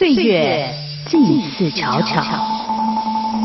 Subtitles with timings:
[0.00, 0.66] 岁月
[1.08, 2.24] 近似悄悄，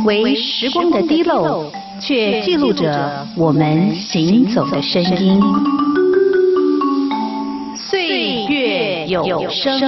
[0.05, 1.70] 为时光的滴漏，
[2.00, 5.38] 却记录着我们行走的声音。
[7.76, 9.82] 岁月有声。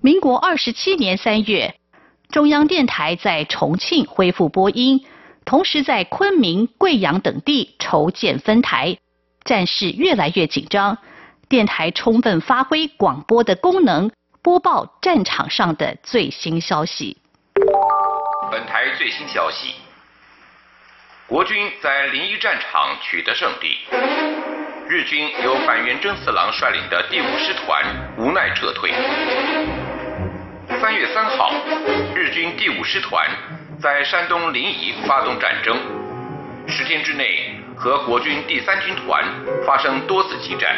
[0.00, 1.74] 民国二十七年三月，
[2.30, 5.02] 中央电台在重庆恢复播音，
[5.48, 8.98] 同时在昆明、贵阳等地筹建分台，
[9.44, 10.98] 战事越来越紧张。
[11.48, 14.10] 电台充分发挥广播的功能，
[14.42, 17.16] 播报战场上的最新消息。
[18.50, 19.76] 本台最新消息：
[21.26, 23.78] 国军在临沂战场取得胜利，
[24.86, 27.82] 日军由板垣征四郎率领的第五师团
[28.18, 28.92] 无奈撤退。
[30.78, 31.50] 三月三号，
[32.14, 33.26] 日军第五师团
[33.80, 35.76] 在山东临沂发动战争，
[36.66, 39.24] 十天之内和国军第三军团
[39.64, 40.74] 发生多次激战。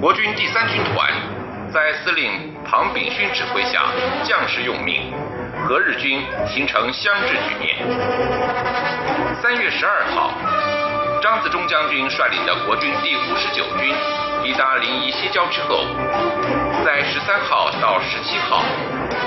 [0.00, 1.10] 国军第三军团
[1.72, 3.82] 在司令庞炳勋指挥下，
[4.22, 5.12] 将士用命，
[5.66, 7.78] 和日军形成相峙局面。
[9.42, 10.30] 三月十二号，
[11.20, 13.92] 张自忠将军率领的国军第五十九军
[14.44, 15.84] 抵达临沂西郊之后。
[16.84, 18.62] 在十三号到十七号，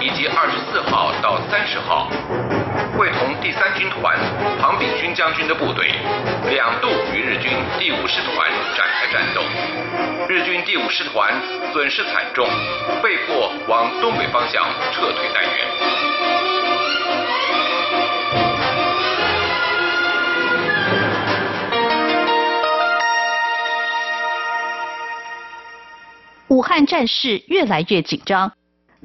[0.02, 2.10] 以及二十四号到三十号，
[2.98, 4.18] 会同第三军团
[4.60, 5.92] 庞炳勋将军的部队，
[6.50, 9.42] 两度与日军第五师团展开战斗。
[10.30, 11.34] 日军第五师团
[11.74, 12.48] 损失惨重，
[13.02, 15.68] 被迫往东北方向撤退待援。
[26.50, 28.57] 武汉战事越来越紧张。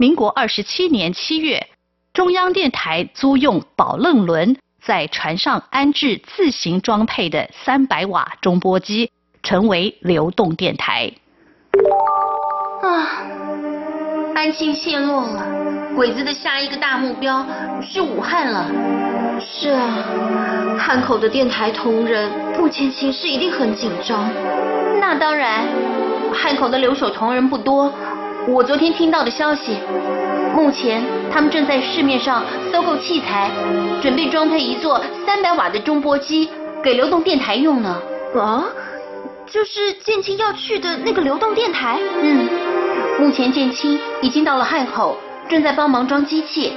[0.03, 1.69] 民国二十七年七月，
[2.13, 9.13] 中央电台租用宝楞轮，在船上安置自行装配的三百瓦中波机，
[9.45, 11.09] 成为流动电台。
[12.83, 13.23] 啊，
[14.35, 15.47] 安庆陷落了，
[15.95, 17.47] 鬼子的下一个大目标
[17.81, 18.69] 是武汉了。
[19.39, 20.05] 是啊，
[20.81, 24.29] 汉口的电台同仁目前形势一定很紧张。
[25.01, 25.65] 那当然。
[26.35, 27.93] 汉口的留守同仁不多，
[28.49, 29.77] 我昨天听到的消息，
[30.55, 33.49] 目前他们正在市面上搜购器材，
[34.03, 36.49] 准备装配一座三百瓦的中波机
[36.83, 38.03] 给流动电台用呢。
[38.35, 38.65] 啊，
[39.47, 42.01] 就是建青要去的那个流动电台？
[42.21, 42.49] 嗯，
[43.21, 45.17] 目前建青已经到了汉口，
[45.49, 46.73] 正在帮忙装机器。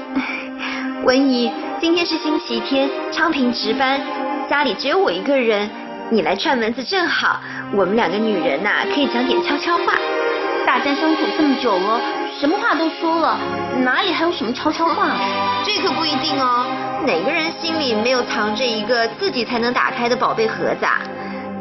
[1.04, 1.52] 文姨，
[1.82, 4.00] 今天是星期天，昌平值班，
[4.48, 5.68] 家里只有我一个人。
[6.12, 7.42] 你来串门子正好，
[7.74, 9.96] 我们两个女人呐，可以讲点悄悄话。
[10.66, 12.02] 大家相处这么久了，
[12.40, 13.38] 什么话都说了，
[13.84, 15.12] 哪里还有什么悄悄话？
[15.64, 16.66] 这可不一定哦。
[17.06, 20.86] 哪个人心里没有藏着一个自己才能打开的宝贝盒子？
[20.86, 21.02] 啊？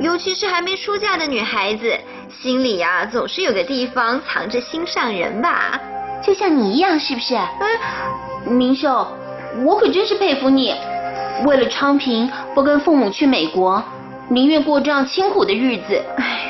[0.00, 1.94] 尤其是还没出嫁的女孩子，
[2.30, 5.78] 心里呀总是有个地方藏着心上人吧？
[6.22, 7.36] 就像你一样，是不是？
[8.46, 9.06] 嗯，明秀，
[9.64, 10.74] 我可真是佩服你，
[11.44, 13.84] 为了昌平不跟父母去美国。
[14.30, 16.02] 宁愿过这样清苦的日子。
[16.16, 16.43] 唉，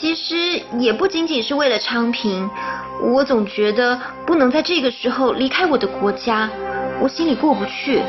[0.00, 2.48] 其实也不仅仅是为了昌平，
[3.02, 6.48] 我总觉得不能在这个时候离开我的国家，
[7.00, 8.00] 我心里过不去。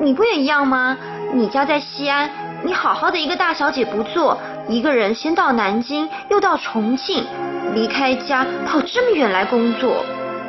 [0.00, 0.96] 你不也一样吗？
[1.32, 2.28] 你家在西安，
[2.64, 4.36] 你好好的一个大小姐不做，
[4.68, 7.24] 一个人先到南京，又到重庆，
[7.74, 10.04] 离开家跑这么远来工作。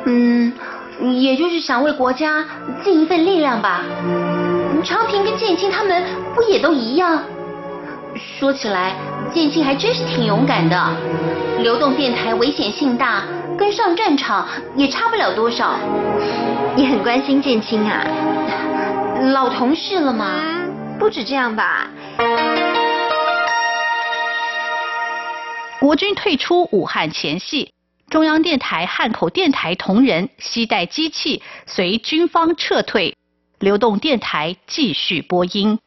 [0.06, 0.52] 嗯，
[1.00, 2.44] 也就是想为国家
[2.82, 3.82] 尽一份力量吧。
[4.82, 6.02] 昌平跟建青他们
[6.34, 7.22] 不也都一样？
[8.16, 8.94] 说起来，
[9.32, 10.76] 建青还真是挺勇敢的。
[11.60, 13.24] 流动电台危险性大，
[13.56, 15.78] 跟上战场也差不了多少。
[16.76, 18.04] 你很关心建青啊？
[19.32, 20.40] 老同事了吗？
[20.98, 21.88] 不止这样吧。
[25.78, 27.72] 国军退出武汉前夕，
[28.08, 33.16] 中央电台汉口电台同仁携带机器随军方撤退。
[33.58, 35.78] 流动电台继续播音。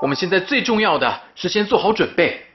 [0.00, 2.46] 我们现在最重要的是先做好准备。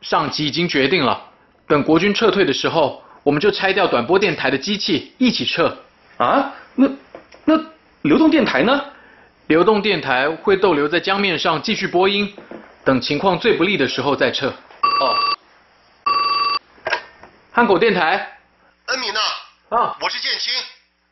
[0.00, 1.20] 上级已经决定了，
[1.68, 5.76] 等国军撤退的时候，我们就拆掉短波电台的机器，一起撤。
[6.16, 6.52] 啊？
[6.74, 6.88] 那
[7.44, 7.60] 那
[8.02, 8.84] 流动电台呢？
[9.48, 12.32] 流动电台会逗留在江面上继续播音，
[12.84, 14.48] 等情况最不利的时候再撤。
[14.48, 15.16] 哦。
[17.52, 18.38] 汉口电台。
[18.86, 19.76] 恩米娜。
[19.76, 19.96] 啊。
[20.00, 20.52] 我是建清，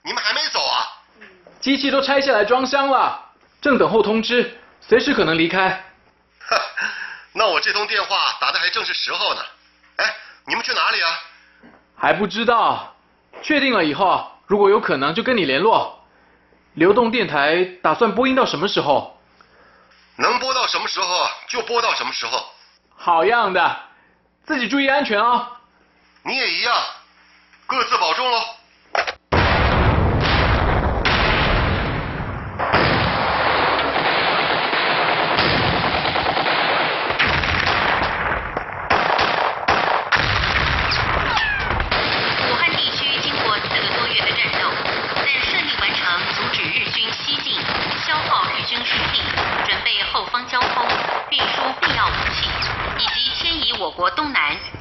[0.05, 0.87] 你们还没走啊？
[1.61, 3.21] 机器都拆下来装箱了，
[3.61, 5.69] 正等候通知，随时可能离开。
[6.49, 6.57] 哈，
[7.33, 9.41] 那我这通电话打的还正是时候呢。
[9.97, 10.17] 哎，
[10.47, 11.21] 你们去哪里啊？
[11.97, 12.97] 还不知道，
[13.43, 15.97] 确定了以后，如果有可能就跟你联络。
[16.75, 19.21] 流动电台打算播音到什么时候？
[20.17, 22.45] 能播到什么时候就播到什么时候。
[22.97, 23.81] 好样的，
[24.45, 25.57] 自己注意安全哦。
[26.23, 26.77] 你也一样，
[27.67, 28.39] 各自保重喽。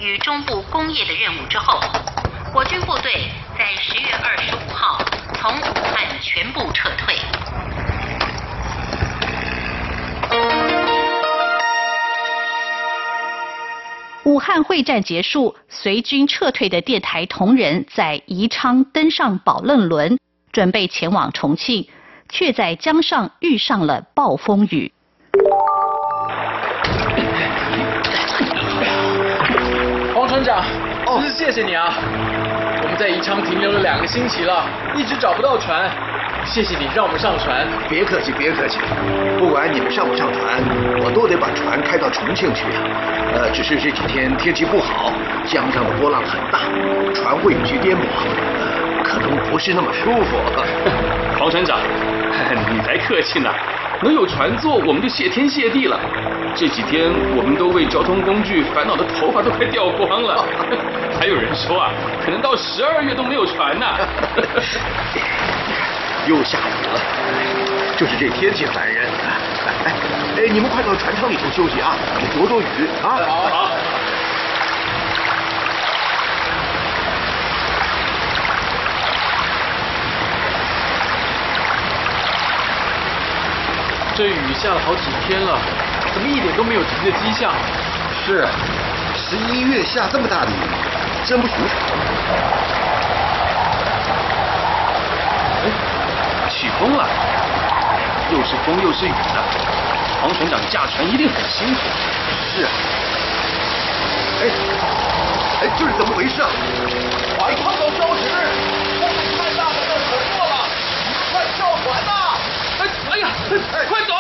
[0.10, 1.80] 与中部工业的任务之后，
[2.56, 4.98] 我军部队在十月二十五号
[5.36, 7.16] 从武汉全部撤退。
[14.24, 20.18] 武汉会战结束，随军撤退的电台同仁在宜昌登上宝楞轮，
[20.52, 21.88] 准备前往重庆，
[22.30, 24.92] 却在江上遇上了暴风雨。
[31.40, 31.88] 谢谢你啊！
[32.84, 35.90] 我们在宜昌停留了两个星期了，一直找不到船。
[36.44, 37.66] 谢谢你让我们上船。
[37.88, 38.78] 别客气，别客气。
[39.38, 40.62] 不管你们上不上船，
[41.02, 42.84] 我都得把船开到重庆去啊。
[43.32, 45.14] 呃，只是这几天天气不好，
[45.46, 46.60] 江上的波浪很大，
[47.16, 48.02] 船会有些颠簸，
[48.60, 50.36] 呃，可能不是那么舒服。
[51.40, 51.80] 黄船长，
[52.72, 53.50] 你才客气呢。
[54.02, 56.00] 能有船坐，我们就谢天谢地了。
[56.56, 60.46] 这几天我们都为交通工具烦恼的头发都快掉光了。
[61.20, 61.92] 还有人说啊，
[62.24, 63.86] 可能到十二月都没有船呢。
[66.28, 66.98] 又下雨了，
[67.98, 69.06] 就是这天气烦人。
[69.86, 69.94] 哎
[70.38, 71.98] 哎，你们快到船舱里头休息啊，
[72.34, 73.20] 躲躲雨啊。
[73.28, 73.50] 好。
[73.50, 73.72] 好。
[84.20, 85.58] 这雨下了好几天了，
[86.14, 87.54] 怎么一点都没有停的迹象？
[88.26, 88.46] 是，
[89.16, 90.56] 十一月下这么大的雨，
[91.24, 91.80] 真不寻常。
[96.50, 97.08] 起风了，
[98.30, 99.42] 又是风又是雨的，
[100.22, 101.80] 黄船长驾船一定很辛苦。
[102.44, 102.70] 是啊，
[104.42, 104.52] 哎，
[105.62, 106.50] 哎，这是怎么回事啊？
[107.38, 108.28] 快快走消食，
[109.00, 109.08] 风
[109.38, 110.68] 太大了，要沉没了，
[111.32, 112.29] 快跳船呐！
[113.10, 113.26] 哎，哎呀，
[113.90, 114.14] 快走！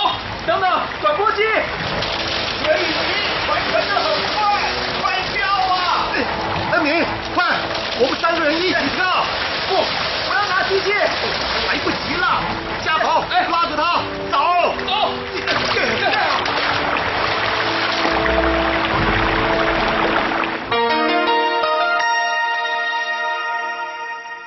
[0.47, 0.67] 等等，
[1.01, 1.43] 转播机。
[1.43, 3.13] 水雨明，
[3.47, 4.37] 快传的很快，
[5.01, 6.09] 快跳啊！
[6.71, 7.05] 恩明，
[7.35, 7.45] 快，
[7.99, 9.23] 我们三个人一起跳。
[9.67, 10.91] 不，我要拿机器。
[10.91, 12.41] 来不及了，
[12.83, 13.23] 加跑！
[13.29, 14.01] 哎，拉着他
[14.31, 14.89] 走走。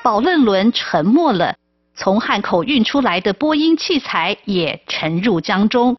[0.03, 1.55] 宝乐轮沉默了，
[1.95, 5.95] 从汉口运出来的播音器材也沉入江中。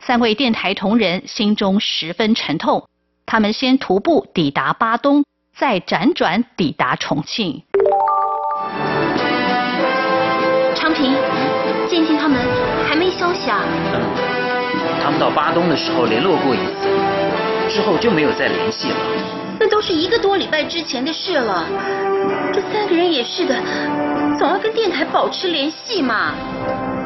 [0.00, 2.86] 三位电台同仁心中十分沉痛，
[3.26, 5.24] 他们先徒步抵达巴东，
[5.56, 7.62] 再辗转抵达重庆。
[10.74, 11.14] 昌平，
[11.88, 12.38] 建清他们
[12.86, 13.64] 还没消息啊？
[13.92, 14.00] 嗯，
[15.02, 16.88] 他们到巴东的时候联络过一次，
[17.68, 18.96] 之后就没有再联系了。
[19.60, 21.66] 那都是一个多礼拜之前的事了。
[22.52, 23.56] 这三个人也是的，
[24.38, 26.32] 总要跟电台保持联系嘛。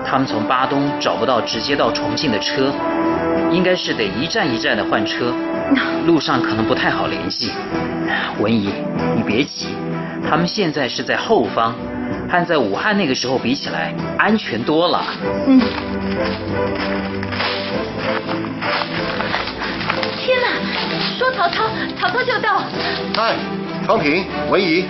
[0.05, 2.73] 他们从巴东找不到直接到重庆的车，
[3.51, 5.33] 应该是得一站一站的换车，
[6.07, 7.51] 路上可能不太好联系。
[8.39, 8.73] 文怡，
[9.17, 9.69] 你别急，
[10.29, 11.75] 他们现在是在后方。
[12.29, 15.05] 和在武汉那个时候比起来，安全多了。
[15.47, 15.61] 嗯。
[21.19, 21.65] 说曹操，
[21.99, 22.63] 曹操就到。
[23.17, 23.35] 嗨，
[23.87, 24.87] 昌平、文怡，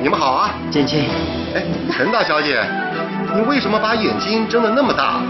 [0.00, 0.50] 你们好啊。
[0.70, 1.08] 建清。
[1.54, 2.64] 哎，陈大小姐，
[3.34, 5.20] 你为什么把眼睛睁得那么大？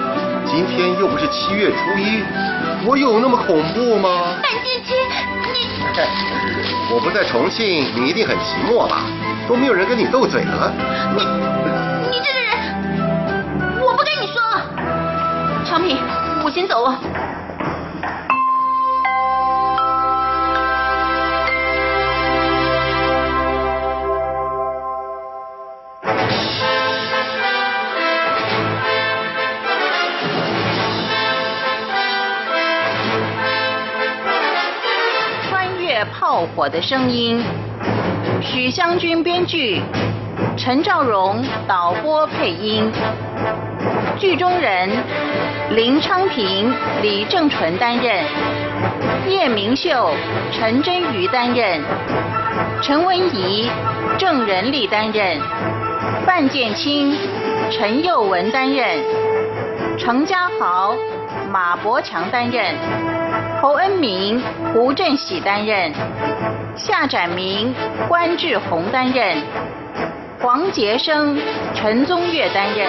[0.45, 2.23] 今天又不是七月初一，
[2.85, 4.35] 我有那么恐怖吗？
[4.43, 4.97] 范建清，
[5.53, 5.73] 你。
[6.95, 9.03] 我不在重庆，你一定很寂寞吧？
[9.49, 10.73] 都没有人跟你斗嘴了。
[11.15, 11.25] 你
[12.11, 15.65] 你这个人，我不跟你说了。
[15.65, 15.97] 长平，
[16.45, 16.99] 我先走了。
[36.33, 37.45] 炮火的声音，
[38.41, 39.83] 许湘君编剧，
[40.57, 42.91] 陈兆荣导播配音。
[44.19, 44.89] 剧中人。
[45.73, 48.25] 林昌平、李正淳担任，
[49.29, 50.11] 叶明秀、
[50.51, 51.83] 陈真瑜担任，
[52.81, 53.71] 陈文怡、
[54.17, 55.39] 郑仁利担任，
[56.25, 57.15] 范建清、
[57.71, 58.99] 陈佑文担任，
[59.99, 60.97] 程家豪、
[61.51, 62.75] 马伯强担任，
[63.63, 64.43] 侯恩明、
[64.75, 65.93] 胡振喜担任，
[66.75, 67.73] 夏展明、
[68.09, 69.41] 关志宏担任，
[70.41, 71.41] 黄杰生、
[71.73, 72.89] 陈宗岳担任。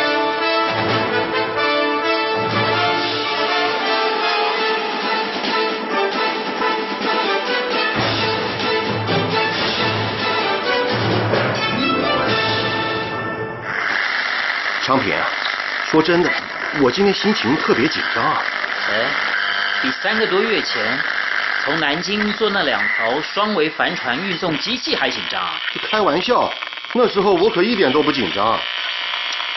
[14.81, 15.13] 昌平，
[15.85, 16.31] 说真的，
[16.81, 18.41] 我今天心情特别紧张啊。
[18.89, 19.05] 哎，
[19.83, 20.97] 比三个多月前
[21.65, 25.43] 从南京坐那两条双桅帆船运送机器还紧张。
[25.91, 26.49] 开玩笑，
[26.93, 28.57] 那时候我可一点都不紧张。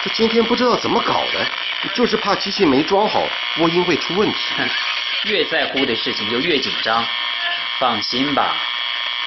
[0.02, 1.46] 这今天不知道怎么搞的，
[1.94, 4.36] 就是怕机器没装好，播音会出问题。
[5.30, 7.06] 越在乎的事情就越紧张。
[7.78, 8.56] 放心吧，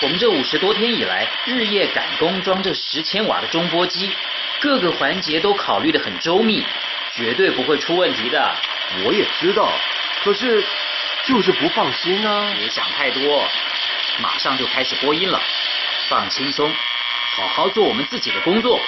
[0.02, 4.12] 我们这五十多天以来，日夜赶工装这十千瓦的中波机。
[4.60, 6.66] 各个环节都考虑的很周密，
[7.14, 8.54] 绝对不会出问题的。
[9.06, 9.72] 我也知道，
[10.24, 10.62] 可是
[11.30, 12.52] 就是不放心啊！
[12.58, 13.48] 别想太多，
[14.20, 15.40] 马上就开始播音了，
[16.08, 16.74] 放轻松，
[17.36, 18.80] 好好做我们自己的工作。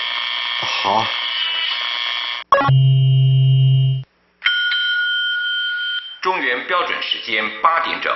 [0.59, 1.05] 好。
[6.19, 8.11] 中原标准时间八点整，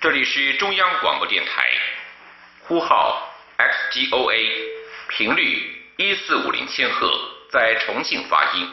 [0.00, 1.70] 这里是中央广播电台，
[2.62, 4.50] 呼号 XGOA，
[5.10, 5.74] 频率。
[5.98, 7.12] 一四五零千赫
[7.50, 8.70] 在重庆发音。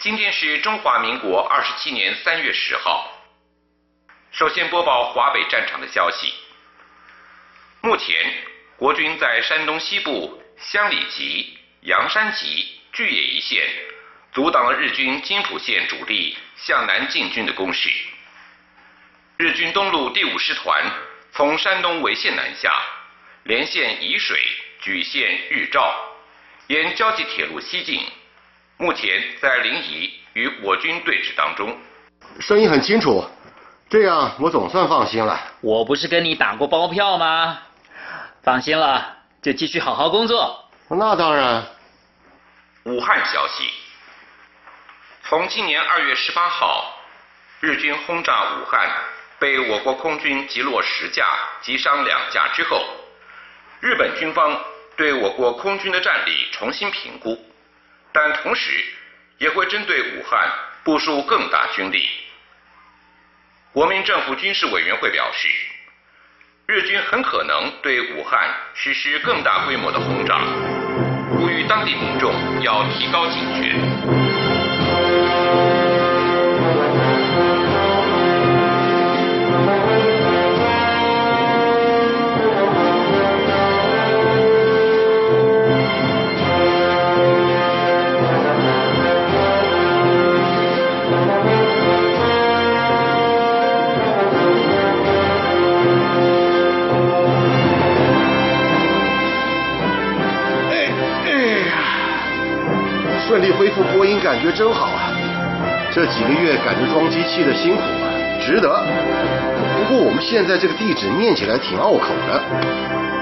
[0.00, 3.12] 今天是中华民国二十七年三月十号。
[4.32, 6.32] 首先播报华北战场的消息。
[7.82, 8.32] 目前，
[8.78, 13.62] 国军在山东西部乡里集、阳山集、巨野一线，
[14.32, 17.90] 阻挡了日军津浦线主力向南进军的攻势。
[19.36, 20.82] 日军东路第五师团
[21.30, 22.72] 从山东潍县南下，
[23.42, 24.40] 连线沂水。
[24.82, 25.94] 莒县日照，
[26.68, 28.02] 沿交际铁路西进，
[28.80, 31.76] 目前在临沂与我军对峙当中。
[32.40, 33.22] 声音很清楚，
[33.90, 35.38] 这样我总算放心了。
[35.60, 37.58] 我不是跟你打过包票吗？
[38.42, 40.64] 放心了，就继续好好工作。
[40.88, 41.62] 那当然。
[42.84, 43.70] 武汉消息：
[45.24, 46.90] 从今年二月十八号，
[47.60, 48.90] 日军轰炸武汉，
[49.38, 51.26] 被我国空军击落十架，
[51.60, 52.82] 击伤两架之后。
[53.80, 54.58] 日本军方
[54.96, 57.38] 对我国空军的战力重新评估，
[58.12, 58.84] 但同时
[59.38, 60.50] 也会针对武汉
[60.84, 62.08] 部署更大军力。
[63.72, 65.48] 国民政府军事委员会表示，
[66.66, 70.40] 日军很可能对武汉实施更大规模的轰炸，
[71.30, 73.89] 呼吁当地民众要提高警觉。
[103.30, 105.12] 顺利恢复播音，感觉真好啊！
[105.92, 108.10] 这几个月赶着装机器的辛苦啊，
[108.40, 108.68] 值得。
[108.68, 112.42] 不过我们现在这个地址念起来挺拗口的，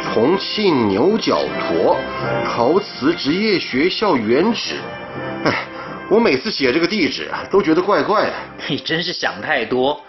[0.03, 1.95] 重庆牛角沱
[2.43, 4.77] 陶瓷职业学校原址。
[5.45, 5.53] 哎，
[6.09, 8.33] 我每次写这个地址啊，都觉得怪怪的。
[8.67, 10.03] 你真是想太多，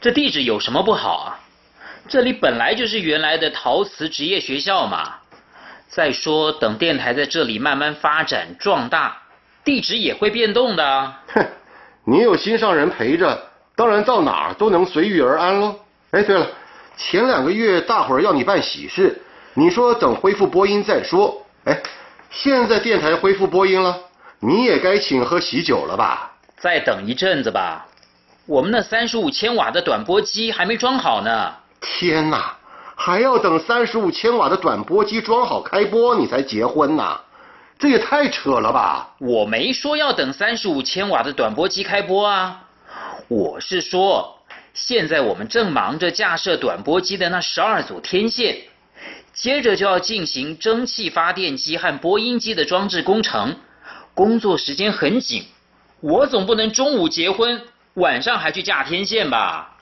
[0.00, 1.36] 这地址有什么不好啊？
[2.08, 5.16] 这里本来就是原来的陶瓷职业学校嘛。
[5.88, 9.18] 再说，等电台在这里慢慢发展壮大。
[9.64, 11.14] 地址也会变动的。
[11.28, 11.46] 哼，
[12.04, 13.40] 你有心上人陪着，
[13.76, 15.76] 当然到哪儿都能随遇而安喽。
[16.10, 16.46] 哎，对了，
[16.96, 19.22] 前两个月大伙儿要你办喜事，
[19.54, 21.46] 你说等恢复播音再说。
[21.64, 21.82] 哎，
[22.30, 23.96] 现在电台恢复播音了，
[24.40, 26.32] 你也该请喝喜酒了吧？
[26.58, 27.86] 再等一阵子吧，
[28.46, 31.52] 我们那三十五千瓦的短波机还没装好呢。
[31.80, 32.56] 天哪，
[32.94, 37.20] 还要等三十五千瓦的短波机装好开播你才结婚呐？
[37.82, 39.12] 这也太扯了吧！
[39.18, 42.62] 我没说要等三十五千瓦的短波机开播啊，
[43.26, 44.38] 我是说，
[44.72, 48.56] 现在我们正忙着架设短波机的那十二组天线，
[49.32, 53.56] 接着就要进行蒸汽发电机和播音机的装置工程，
[54.14, 55.44] 工作时间很紧，
[55.98, 57.60] 我总不能中午结婚，
[57.94, 59.76] 晚上还去架天线吧？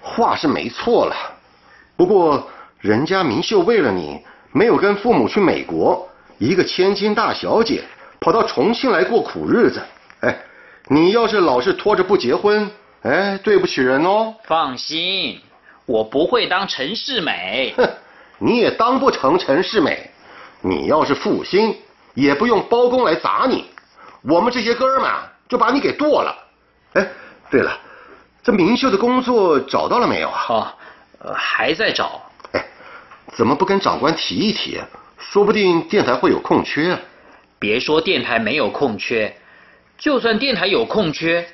[0.00, 1.14] 话是没错了，
[1.98, 7.82] 不过人家明秀为了你，没有跟父母去美国，一个千金大小姐
[8.20, 9.82] 跑到重庆来过苦日子。
[10.20, 10.36] 哎，
[10.88, 12.70] 你要是老是拖着不结婚，
[13.02, 14.34] 哎，对不起人哦。
[14.44, 15.40] 放心，
[15.86, 17.74] 我不会当陈世美。
[17.76, 17.88] 哼，
[18.38, 20.10] 你也当不成陈世美。
[20.62, 21.76] 你要是负心，
[22.14, 23.66] 也不用包公来砸你，
[24.22, 25.10] 我们这些哥们
[25.48, 26.36] 就把你给剁了。
[26.94, 27.08] 哎，
[27.50, 27.78] 对了。
[28.42, 30.44] 这明秀的工作找到了没有啊？
[30.48, 30.66] 哦，
[31.20, 32.22] 呃，还在找。
[32.52, 32.64] 哎，
[33.36, 34.80] 怎么不跟长官提一提？
[35.18, 36.92] 说不定电台会有空缺。
[36.92, 37.00] 啊
[37.58, 39.34] 别说电台没有空缺，
[39.96, 41.48] 就算电台有空缺，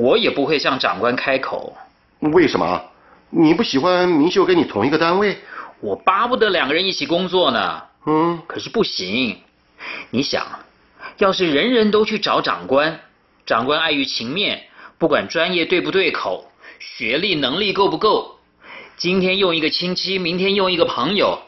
[0.00, 1.76] 我也不会向长官开口。
[2.20, 2.82] 为什么？
[3.28, 5.36] 你不喜欢明秀跟你同一个单位？
[5.80, 7.82] 我巴不得两个人一起工作呢。
[8.06, 9.38] 嗯，可是不行。
[10.10, 10.46] 你想，
[11.18, 12.98] 要是人人都去找长官，
[13.44, 14.62] 长官碍于情面。
[14.96, 16.50] 不管专业对不对口，
[16.80, 18.38] 学历能力够不够，
[18.96, 21.42] 今天用一个亲戚，明天用一个朋友，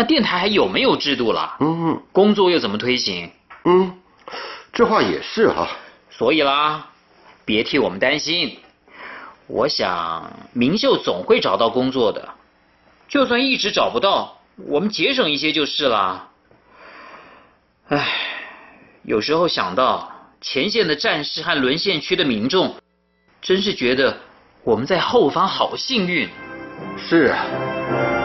[0.00, 1.58] 那电台还有没有制度了？
[1.60, 3.30] 嗯，工作又怎么推行？
[3.66, 4.00] 嗯，
[4.72, 5.68] 这话也是哈。
[6.08, 6.88] 所以啦，
[7.44, 8.56] 别替我们担心，
[9.46, 12.30] 我想明秀总会找到工作的，
[13.08, 14.38] 就算一直找不到，
[14.68, 16.30] 我们节省一些就是了。
[17.88, 18.08] 唉，
[19.02, 20.10] 有时候想到。
[20.40, 22.74] 前线的战士和沦陷区的民众，
[23.42, 24.16] 真是觉得
[24.64, 26.26] 我们在后方好幸运。
[26.96, 27.44] 是啊，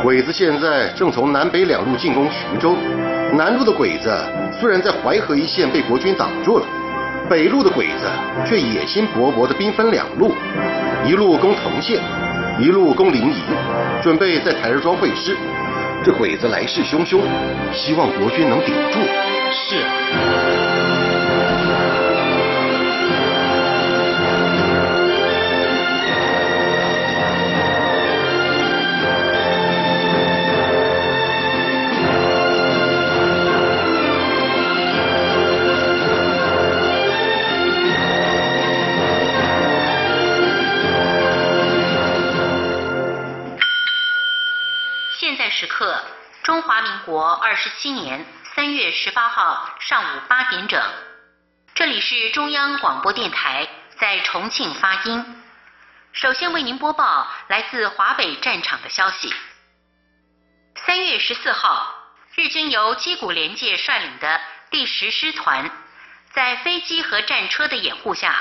[0.06, 2.76] 鬼子现在正从南北两路进攻徐州。
[3.34, 4.16] 南路的鬼子
[4.52, 6.66] 虽然在淮河一线被国军挡住了，
[7.28, 8.06] 北路的鬼子
[8.46, 10.32] 却野心勃勃的兵分两路，
[11.08, 12.00] 一路攻藤县，
[12.60, 13.38] 一路攻临沂，
[14.04, 15.36] 准备在台儿庄会师。
[16.04, 17.22] 这鬼子来势汹汹，
[17.74, 19.00] 希望国军能顶住。
[19.52, 20.65] 是。
[47.06, 50.82] 国二十七年三月十八号上午八点整，
[51.76, 53.68] 这里是中央广播电台，
[54.00, 55.44] 在重庆发音。
[56.14, 59.32] 首先为您播报来自华北战场的消息。
[60.78, 61.94] 三月十四号，
[62.34, 64.42] 日军由矶谷廉介率领的
[64.72, 65.70] 第十师团，
[66.34, 68.36] 在飞机和战车的掩护下，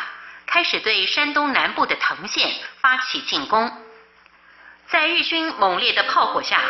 [0.46, 2.50] 开始对山东南部的藤县
[2.80, 3.70] 发起进攻。
[4.86, 6.62] 在日军猛烈的炮火下。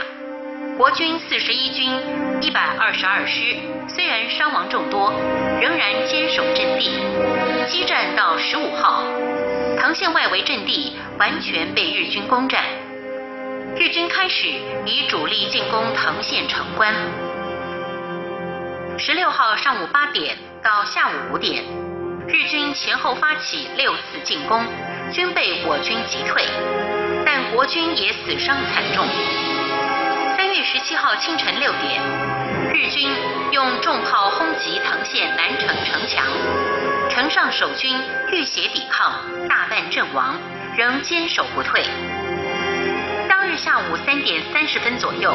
[0.76, 1.88] 国军四十一军
[2.40, 3.54] 一百二十二师
[3.86, 5.12] 虽然伤亡众多，
[5.60, 6.90] 仍然坚守阵地。
[7.68, 9.04] 激战到十五号，
[9.78, 12.64] 藤县外围阵地完全被日军攻占。
[13.76, 14.48] 日军开始
[14.84, 16.92] 以主力进攻藤县城关。
[18.98, 21.62] 十六号上午八点到下午五点，
[22.26, 24.64] 日军前后发起六次进攻，
[25.12, 26.44] 均被我军击退，
[27.24, 29.06] 但国军也死伤惨重。
[30.54, 32.00] 月十七号清晨六点，
[32.72, 33.10] 日军
[33.50, 36.24] 用重炮轰击藤县南城城墙，
[37.10, 39.14] 城上守军浴血抵抗，
[39.48, 40.38] 大半阵亡，
[40.76, 41.82] 仍坚守不退。
[43.28, 45.34] 当日下午三点三十分左右，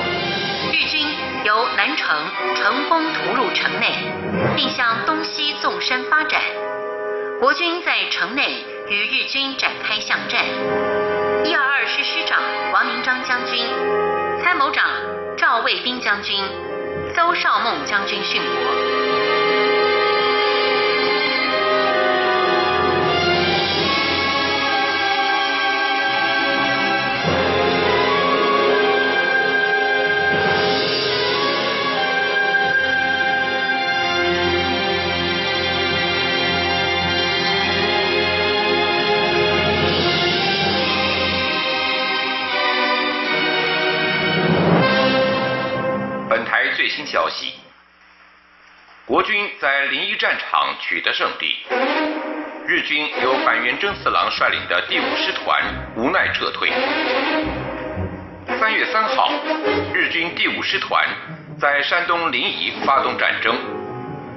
[0.71, 1.05] 日军
[1.43, 2.17] 由南城
[2.55, 3.93] 乘风突入城内，
[4.55, 6.41] 并向东西纵深发展。
[7.41, 10.45] 国军在城内与日军展开巷战。
[11.43, 13.65] 一二二师师长王明章将军。
[14.43, 14.85] 参谋长
[15.37, 16.37] 赵卫兵将军、
[17.13, 18.98] 邹少梦将军殉国。
[49.09, 51.55] 国军在临沂战场取得胜利，
[52.67, 55.63] 日军由板垣征四郎率领的第五师团
[55.95, 56.69] 无奈撤退。
[58.59, 59.31] 三月三号，
[59.95, 61.03] 日军第五师团
[61.59, 63.57] 在山东临沂发动战争，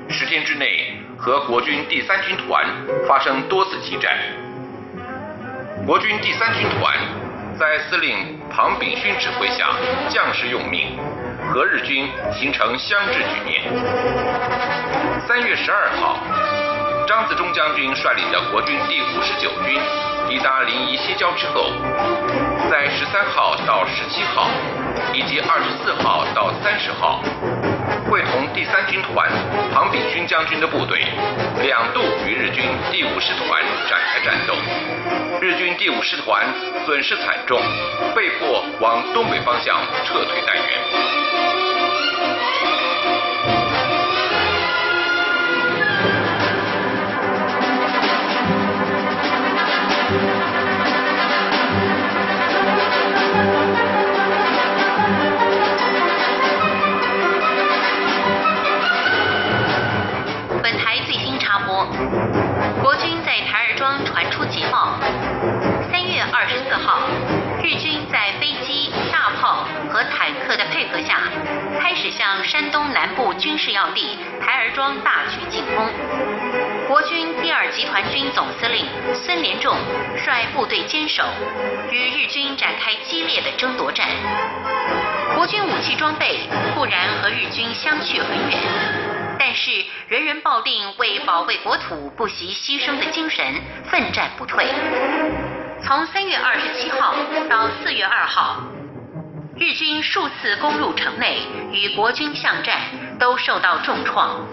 [0.08, 2.66] 十天之内和国军第三军团
[3.06, 4.16] 发生多次激战。
[5.84, 6.96] 国军第三军团
[7.58, 9.68] 在司令庞炳勋指挥下，
[10.08, 10.98] 将士用命。
[11.52, 13.62] 和日军形成相峙局面。
[15.28, 16.16] 三月十二号，
[17.06, 19.78] 张自忠将军率领的国军第五十九军
[20.28, 21.70] 抵达临沂西郊之后，
[22.70, 24.48] 在十三号到十七号
[25.12, 27.22] 以及二十四号到三十号，
[28.12, 29.26] 会同第三军团
[29.72, 31.00] 庞炳勋将军的部队，
[31.62, 34.54] 两度与日军第五师团展开战斗。
[35.40, 36.46] 日军第五师团
[36.84, 37.58] 损失惨重，
[38.14, 41.51] 被迫往东北方向撤退待援。
[80.16, 81.24] 率部队坚守，
[81.90, 84.08] 与日军展开激烈的争夺战。
[85.34, 86.40] 国军武器装备
[86.74, 88.58] 固然和日军相去很远，
[89.38, 89.70] 但是
[90.08, 93.54] 人人抱定为保卫国土不惜牺牲的精神，
[93.90, 94.66] 奋战不退。
[95.82, 97.14] 从三月二十七号
[97.48, 98.62] 到四月二号，
[99.56, 101.38] 日军数次攻入城内，
[101.72, 102.80] 与国军巷战，
[103.18, 104.46] 都受到重创。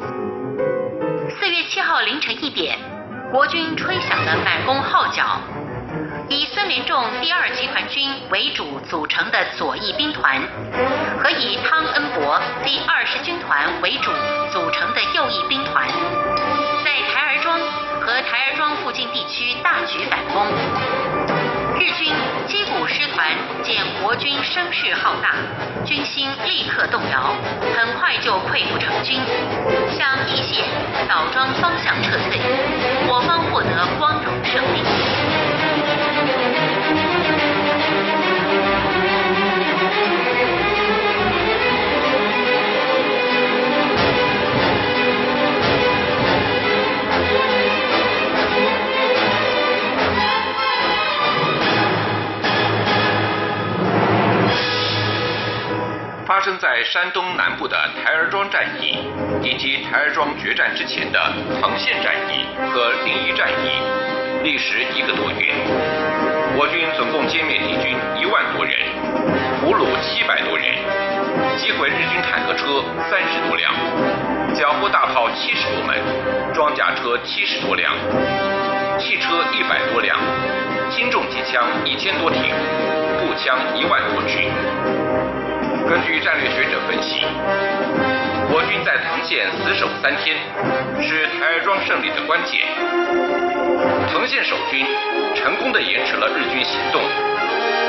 [1.40, 2.80] 四月七号凌晨一点，
[3.32, 5.24] 国军吹响了反攻号角。
[6.30, 10.42] 以孙连仲第二集团军为主组成的左翼兵团，
[11.22, 14.12] 和以汤恩伯第二十军团为主
[14.52, 15.88] 组成的右翼兵团，
[16.84, 17.60] 在台儿庄
[18.02, 21.49] 和台儿庄附近地区大举反攻。
[21.80, 22.14] 日军
[22.46, 23.26] 矶谷师团
[23.64, 25.36] 见国军声势浩大，
[25.86, 27.34] 军心立刻动摇，
[27.74, 29.18] 很快就溃不成军，
[29.90, 30.66] 向易县、
[31.08, 32.38] 枣庄方向撤退，
[33.08, 34.84] 我方获得光荣胜利。
[56.50, 58.98] 生在山东南部的台儿庄战役，
[59.44, 61.20] 以及台儿庄决战之前的
[61.62, 63.78] 藤县战役和临沂战役，
[64.42, 65.54] 历时一个多月。
[66.58, 68.82] 我军总共歼灭敌军一万多人，
[69.62, 70.74] 俘虏七百多人，
[71.56, 72.82] 击毁日军坦克车
[73.12, 73.72] 三十多辆，
[74.56, 76.02] 缴获大炮七十多门，
[76.52, 77.94] 装甲车七十多辆，
[78.98, 80.18] 汽车一百多辆，
[80.90, 82.42] 轻重机枪一千多挺，
[83.22, 84.50] 步枪一万多支。
[85.90, 87.26] 根据战略学者分析，
[88.54, 90.38] 我军在藤县死守三天，
[91.02, 92.62] 是台儿庄胜利的关键。
[94.14, 94.86] 藤县守军
[95.34, 97.02] 成功的延迟了日军行动，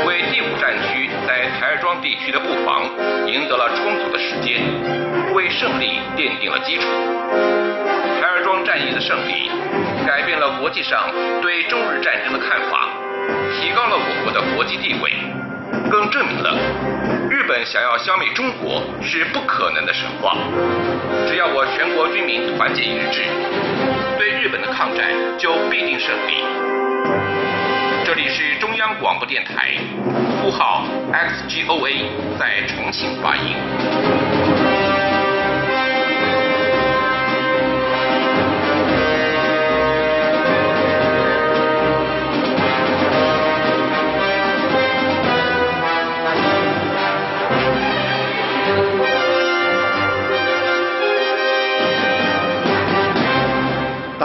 [0.09, 2.89] 为第五战区在台儿庄地区的布防
[3.29, 4.65] 赢得了充足的时间，
[5.37, 6.89] 为胜利奠定了基础。
[8.17, 9.53] 台儿庄战役的胜利，
[10.09, 12.89] 改变了国际上对中日战争的看法，
[13.61, 15.13] 提高了我国的国际地位，
[15.91, 16.57] 更证明了
[17.31, 20.37] 日本想要消灭中国是不可能的神话。
[21.29, 23.23] 只要我全国军民团结一致，
[24.19, 25.07] 对日本的抗战
[25.39, 26.43] 就必定胜利。
[28.05, 29.79] 这里是中央广播电台，
[30.43, 33.55] 呼号 XGOA 在重庆发音。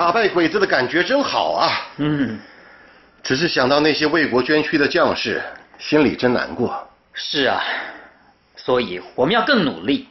[0.06, 1.68] 打败鬼子的感觉真好啊！
[1.98, 2.39] 嗯，
[3.24, 5.41] 只是想到那些为国捐躯的将士，
[5.80, 6.88] 心里真难过。
[7.12, 7.60] 是啊，
[8.56, 10.08] 所以我们要更努力，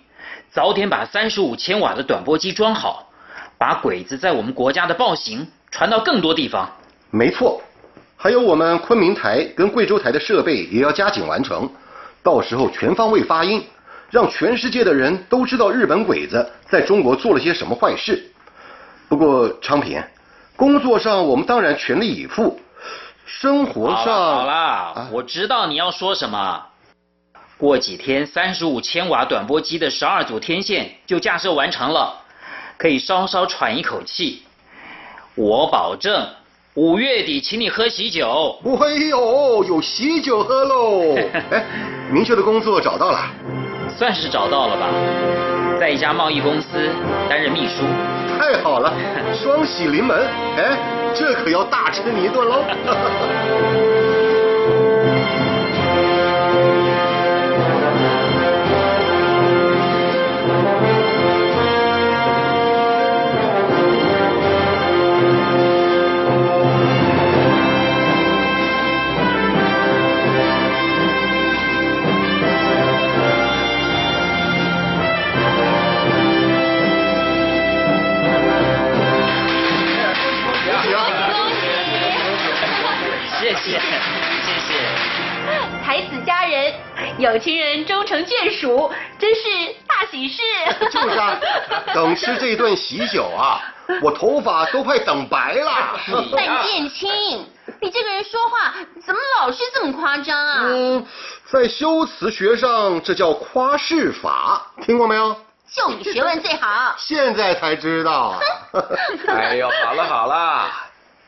[0.51, 3.09] 早点把三十五千瓦的短波机装好，
[3.57, 6.69] 把鬼子在我们国家的暴行传到更多地方。
[7.13, 7.63] 没错，
[8.17, 11.71] 还有我们昆明台跟贵州台的设备也要加紧完成，
[12.21, 13.65] 到时候全方位发音，
[14.11, 18.21] 让全世界的人都知道日本鬼子在中国做了些什么坏事。
[19.09, 20.03] 不过昌平，
[20.57, 22.59] 工作上我们当然全力以赴，
[23.27, 26.63] 生活上好了，我知道你要说什么。
[27.57, 32.15] 过几天，三十五千瓦短波机的十二组天线就架设完成了，
[32.77, 34.43] 可以稍稍喘一口气。
[35.37, 36.27] 我保证，
[36.75, 38.59] 五月底请你喝喜酒。
[38.81, 41.15] 哎呦，有喜酒喝喽！
[41.51, 41.65] 哎，
[42.11, 43.31] 明确的工作找到了，
[43.97, 44.89] 算是找到了吧，
[45.79, 46.91] 在一家贸易公司
[47.29, 47.85] 担任秘书。
[48.39, 48.93] 太好了，
[49.35, 50.17] 双喜临门！
[50.57, 50.77] 哎，
[51.15, 52.65] 这可要大吃你一顿喽！
[85.95, 86.75] 才子佳人，
[87.19, 89.43] 有情人终成眷属，真是
[89.87, 90.43] 大喜事。
[90.91, 91.39] 就是啊，
[91.95, 93.63] 等吃这顿喜酒啊，
[94.03, 95.97] 我头发都快等白了。
[96.33, 97.47] 范建清，
[97.81, 98.75] 你这个人说话
[99.07, 100.63] 怎么老是这么夸张啊？
[100.65, 101.07] 嗯，
[101.45, 105.37] 在修辞学上，这叫夸饰法，听过没有？
[105.73, 106.93] 就你学问最好。
[106.99, 108.41] 现在才知道。
[109.29, 110.69] 哎呦，好了好了，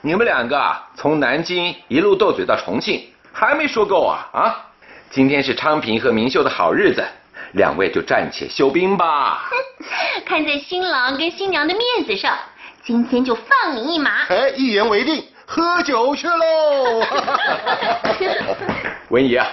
[0.01, 4.57] 你们两个啊从南京一路斗嘴到重庆，还没说够啊啊！
[5.11, 7.05] 今天是昌平和明秀的好日子，
[7.53, 9.51] 两位就暂且休兵吧。
[10.25, 12.35] 看在新郎跟新娘的面子上，
[12.83, 14.23] 今天就放你一马。
[14.31, 17.05] 哎，一言为定，喝酒去喽！
[19.11, 19.47] 文姨啊，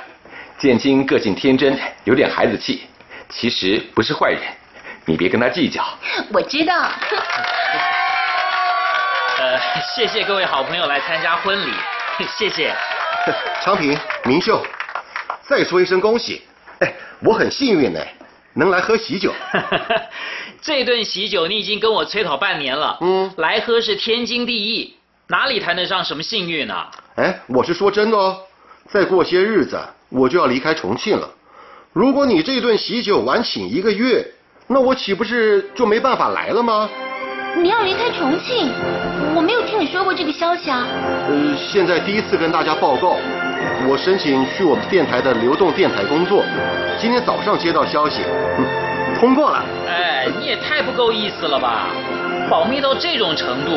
[0.58, 2.88] 建清个性天真，有点孩子气，
[3.28, 4.42] 其实不是坏人，
[5.04, 5.84] 你别跟他计较。
[6.32, 6.74] 我知道。
[9.40, 9.60] 呃，
[9.94, 11.74] 谢谢各位好朋友来参加婚礼，
[12.38, 12.74] 谢谢。
[13.64, 14.62] 昌平、明秀，
[15.44, 16.42] 再说一声恭喜。
[16.80, 18.00] 哎，我很幸运呢，
[18.54, 19.34] 能来喝喜酒。
[20.62, 24.96] 这顿喜酒你已经跟我催讨半年了，嗯，来喝是天经地义，
[25.28, 26.88] 哪里谈得上什么幸运呢？
[27.16, 28.42] 哎，我是说真的哦，
[28.88, 31.30] 再过些日子我就要离开重庆了。
[31.94, 34.34] 如果你这顿喜酒晚请一个月，
[34.68, 36.90] 那我岂不是就没办法来了吗？
[37.62, 38.72] 你要离开重庆？
[39.36, 40.88] 我没有听你说过这个消息啊。
[41.30, 43.18] 呃，现在第一次跟大家报告，
[43.88, 46.44] 我申请去我们电台的流动电台工作，
[46.98, 48.24] 今天早上接到消息，
[48.58, 48.66] 嗯，
[49.20, 49.64] 通过了。
[49.88, 51.88] 哎，你也太不够意思了吧！
[52.50, 53.72] 保密到这种程度，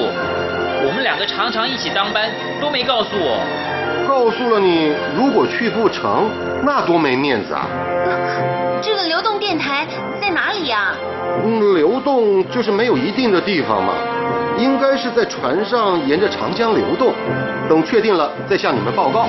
[0.85, 3.39] 我们两个常常一起当班，都没告诉我。
[4.09, 6.31] 告诉了你，如果去不成，
[6.65, 7.67] 那多没面子啊！
[8.81, 9.87] 这个流动电台
[10.21, 10.95] 在哪里呀、
[11.45, 13.95] 嗯，流动就是没有一定的地方嘛，
[14.59, 17.15] 应该是在船上沿着长江流动。
[17.69, 19.27] 等确定了再向你们报告。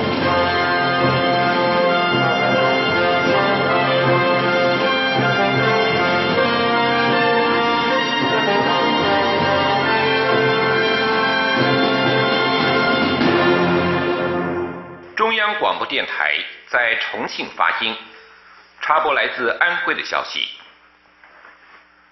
[15.15, 16.35] 中央广播电台
[16.67, 17.95] 在重庆发音，
[18.81, 20.56] 插播来自安徽的消息。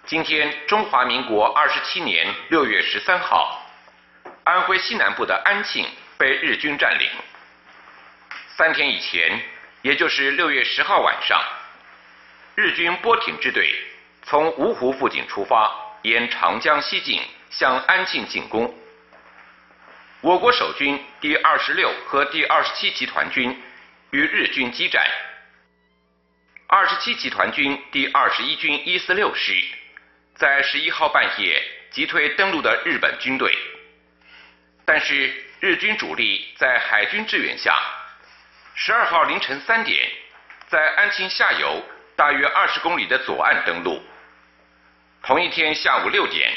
[0.07, 3.59] 今天，中华民国二十七年六月十三号，
[4.43, 5.83] 安徽西南部的安庆
[6.15, 7.09] 被日军占领。
[8.55, 9.41] 三天以前，
[9.81, 11.43] 也就是六月十号晚上，
[12.53, 13.67] 日军波艇支队
[14.21, 18.71] 从芜湖附近出发，沿长江西进，向安庆进攻。
[20.21, 23.59] 我国守军第二十六和第二十七集团军
[24.11, 25.03] 与日军激战。
[26.67, 29.51] 二十七集团军第二十一军一四六师
[30.35, 33.53] 在十一号半夜击退登陆的日本军队，
[34.83, 37.81] 但是日军主力在海军支援下，
[38.75, 40.09] 十二号凌晨三点，
[40.67, 41.81] 在安庆下游
[42.17, 44.03] 大约二十公里的左岸登陆。
[45.23, 46.51] 同一天下午六点，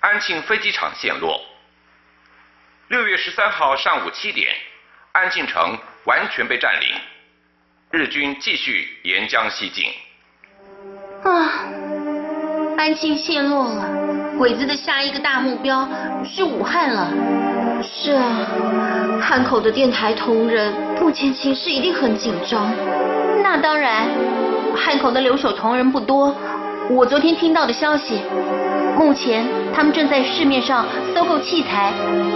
[0.00, 1.40] 安庆飞机场陷落。
[2.88, 4.56] 六月十三号上午七点，
[5.12, 7.00] 安庆城完全被占领，
[7.90, 9.92] 日军继续沿江西进。
[11.22, 11.91] 啊，
[12.76, 13.88] 安庆陷落了，
[14.38, 15.88] 鬼子的下一个大目标
[16.24, 17.08] 是武汉了。
[17.82, 18.46] 是啊，
[19.20, 22.72] 汉口的电台同仁目前形势一定很紧张。
[23.42, 24.06] 那当然，
[24.74, 26.34] 汉口的留守同仁不多。
[26.90, 28.20] 我昨天听到的消息，
[28.98, 31.92] 目前他们正在市面上搜购器材，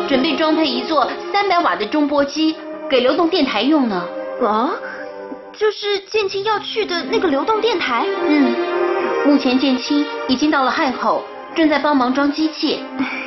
[0.08, 2.56] 准备装配一座三百瓦的中波机
[2.88, 4.04] 给流动电台用呢。
[4.42, 4.70] 啊，
[5.52, 8.04] 就是建清要去的那个流动电台。
[8.26, 8.54] 嗯，
[9.26, 12.80] 目前建青已经到了汉口，正在帮忙装机器。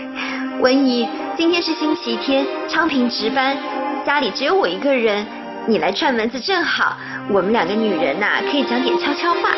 [0.61, 3.57] 文怡，今天是星期天，昌平值班，
[4.05, 5.27] 家里只有我一个人，
[5.67, 6.95] 你来串门子正好，
[7.29, 9.49] 我们两个女人呐、可以讲点悄悄话。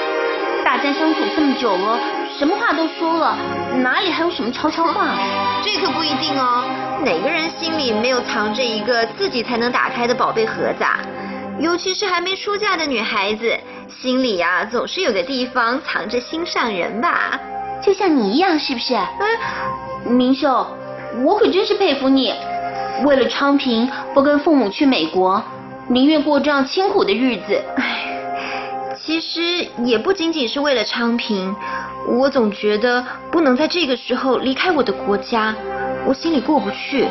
[0.65, 1.99] 大家相处这么久了，
[2.35, 3.37] 什么话都说了，
[3.83, 5.09] 哪里还有什么悄悄话？
[5.63, 6.63] 这可不一定哦，
[7.05, 10.97] 哪个人心里没有藏着一个自己才能打开的宝贝盒子啊？
[11.59, 13.55] 尤其是还没出嫁的女孩子，
[13.99, 17.39] 心里呀、总是有个地方藏着心上人吧？
[17.81, 18.95] 就像你一样，是不是？
[20.05, 20.65] 嗯，明秀，
[21.23, 22.33] 我可真是佩服你，
[23.03, 25.43] 为了昌平，不跟父母去美国，
[25.87, 27.61] 宁愿过这样清苦的日子。
[29.03, 31.55] 其实也不仅仅是为了昌平，
[32.07, 35.53] 我总觉得不能在这个时候离开我的国家，
[36.05, 37.07] 我心里过不去。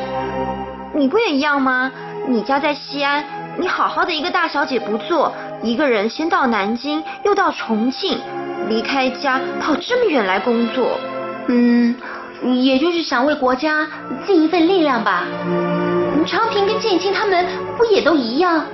[0.94, 1.90] 你不也一样吗？
[2.28, 3.24] 你家在西安，
[3.58, 5.32] 你好好的一个大小姐不做，
[5.62, 8.18] 一个人先到南京，又到重庆，
[8.68, 10.98] 离开家跑这么远来工作。
[11.48, 11.94] 嗯，
[12.42, 13.86] 也就是想为国家
[14.26, 15.24] 尽一份力量吧。
[16.26, 17.46] 长平跟建清他们
[17.76, 18.64] 不也都一样？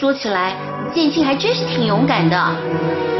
[0.00, 0.54] 说起来，
[0.92, 2.52] 建清还真是挺勇敢的。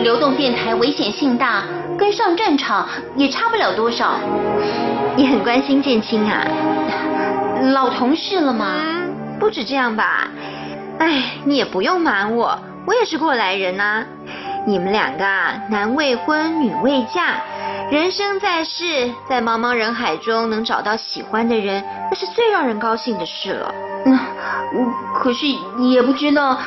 [0.00, 1.62] 流动电台危险性大，
[1.96, 4.18] 跟上战场也差不了多少。
[5.16, 6.44] 你很关心建清啊？
[7.72, 8.74] 老同事了吗？
[9.38, 10.28] 不止这样吧。
[10.98, 14.04] 哎，你也不用瞒我，我也是过来人呐。
[14.66, 17.36] 你们两个啊男未婚女未嫁，
[17.90, 23.74] 人生在世，在茫茫人海中能找到喜欢的人，那是最让人高兴的事了。
[24.04, 24.18] 嗯，
[25.14, 25.46] 可是
[25.78, 26.58] 也不知道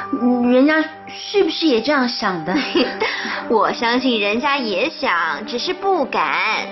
[0.43, 2.55] 人家是不是也这样想的。
[3.49, 6.65] 我相信人家也想，只是不敢。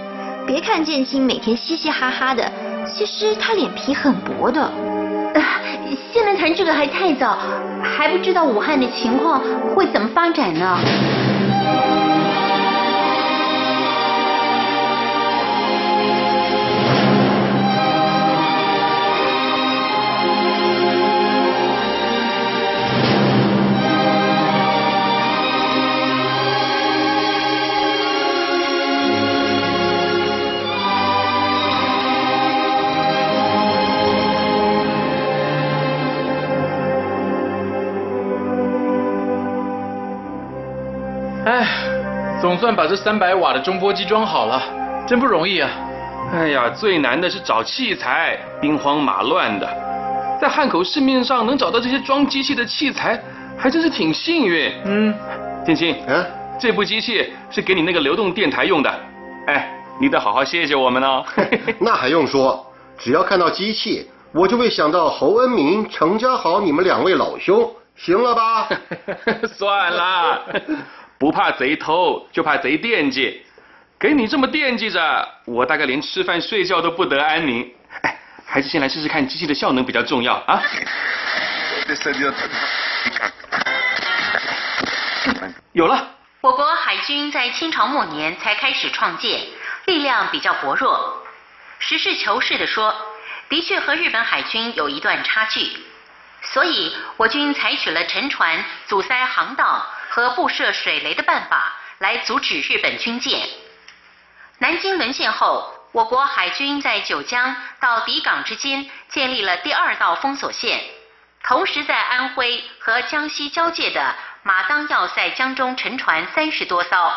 [0.47, 2.51] 别看建清每天嘻嘻哈哈的，
[2.87, 4.71] 其实他脸皮很薄的。
[6.11, 7.37] 现在谈这个还太早，
[7.83, 9.41] 还不知道武汉的情况
[9.75, 10.77] 会怎么发展呢。
[42.49, 44.59] 总算把这三百瓦的中波机装好了，
[45.05, 45.69] 真不容易啊！
[46.33, 49.67] 哎呀，最难的是找器材，兵荒马乱的，
[50.41, 53.21] 在汉口市面上能找到这些装机器的器材，
[53.55, 54.73] 还真是挺幸运。
[54.85, 55.13] 嗯，
[55.63, 56.25] 建清，嗯，
[56.59, 58.91] 这部机器是给你那个流动电台用的，
[59.45, 61.23] 哎，你得好好谢谢我们哦。
[61.77, 62.65] 那还用说，
[62.97, 68.67] 只要看到机器，我就会想到侯恩明、程家豪你们两位老兄，行了吧？
[69.55, 70.41] 算了。
[71.19, 73.45] 不怕贼偷，就怕贼惦记。
[73.99, 77.69] 给你这么惦记着，我大概连吃饭睡觉都不得安宁。
[78.03, 80.63] 哎，还是先来试试看机器的效能比较重要啊。
[85.73, 86.07] 有了。
[86.39, 89.41] 我国海军在清朝末年才开始创建，
[89.87, 91.21] 力量比较薄弱。
[91.79, 92.95] 实事求是的说，
[93.49, 95.69] 的确和日本海军有一段差距。
[96.41, 99.85] 所以，我军采取了沉船阻塞航道。
[100.09, 103.47] 和布设水雷的办法来阻止日本军舰。
[104.57, 110.83] 南京沦陷后，我国海军在九江到底港之间建立了第二道封锁线，
[111.43, 117.11] 同时在安徽和江西交界的马当要塞江中沉船三十多艘，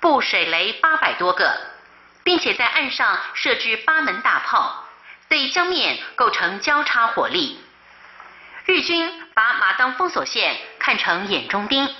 [0.00, 1.60] 布水雷八百多个，
[2.24, 4.84] 并且在岸上设置八门大炮，
[5.28, 7.60] 对江面构成交叉火力。
[8.66, 11.94] 日军把马当封锁线看成眼中钉。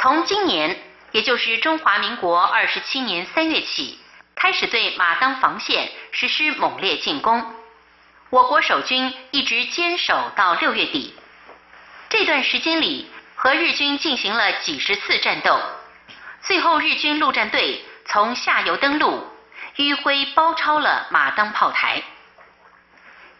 [0.00, 0.78] 从今年，
[1.10, 3.98] 也就是中华民国二十七年三月起，
[4.36, 7.44] 开始对马当防线实施猛烈进攻。
[8.30, 11.12] 我国守军一直坚守到六月底。
[12.08, 15.60] 这段时间里，和日军进行了几十次战斗。
[16.42, 19.26] 最后，日军陆战队从下游登陆，
[19.74, 22.04] 迂回包抄了马当炮台。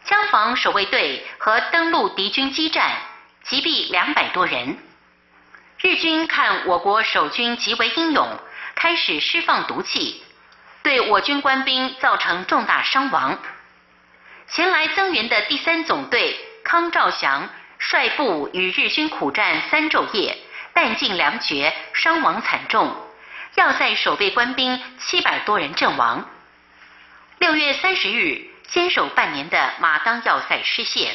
[0.05, 2.97] 枪防守卫队和登陆敌军激战，
[3.45, 4.77] 击毙两百多人。
[5.81, 8.41] 日军看我国守军极为英勇，
[8.75, 10.25] 开始释放毒气，
[10.83, 13.39] 对我军官兵造成重大伤亡。
[14.49, 17.49] 前来增援的第三总队康兆祥
[17.79, 20.37] 率部与日军苦战三昼夜，
[20.75, 22.97] 弹尽粮绝，伤亡惨重，
[23.55, 26.29] 要塞守备官兵七百多人阵亡。
[27.39, 31.15] 六月三十日，坚守半年的马当要塞失陷。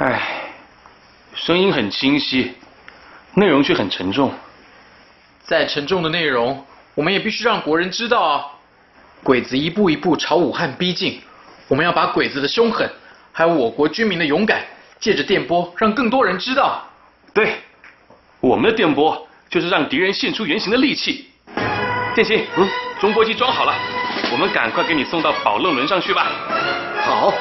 [0.00, 0.52] 唉，
[1.34, 2.56] 声音很清晰。
[3.34, 4.30] 内容却很沉重，
[5.42, 6.62] 再沉重的内容，
[6.94, 8.44] 我们也必须让国人知道啊！
[9.22, 11.18] 鬼子一步一步朝武汉逼近，
[11.68, 12.90] 我们要把鬼子的凶狠，
[13.32, 14.62] 还有我国军民的勇敢，
[15.00, 16.82] 借着电波让更多人知道。
[17.32, 17.56] 对，
[18.40, 21.26] 我们的电波就是让敌人现出原形的利器。
[22.14, 22.68] 建新，嗯，
[23.00, 23.74] 中波机装好了，
[24.30, 26.30] 我们赶快给你送到宝楞轮上去吧。
[27.00, 27.32] 好，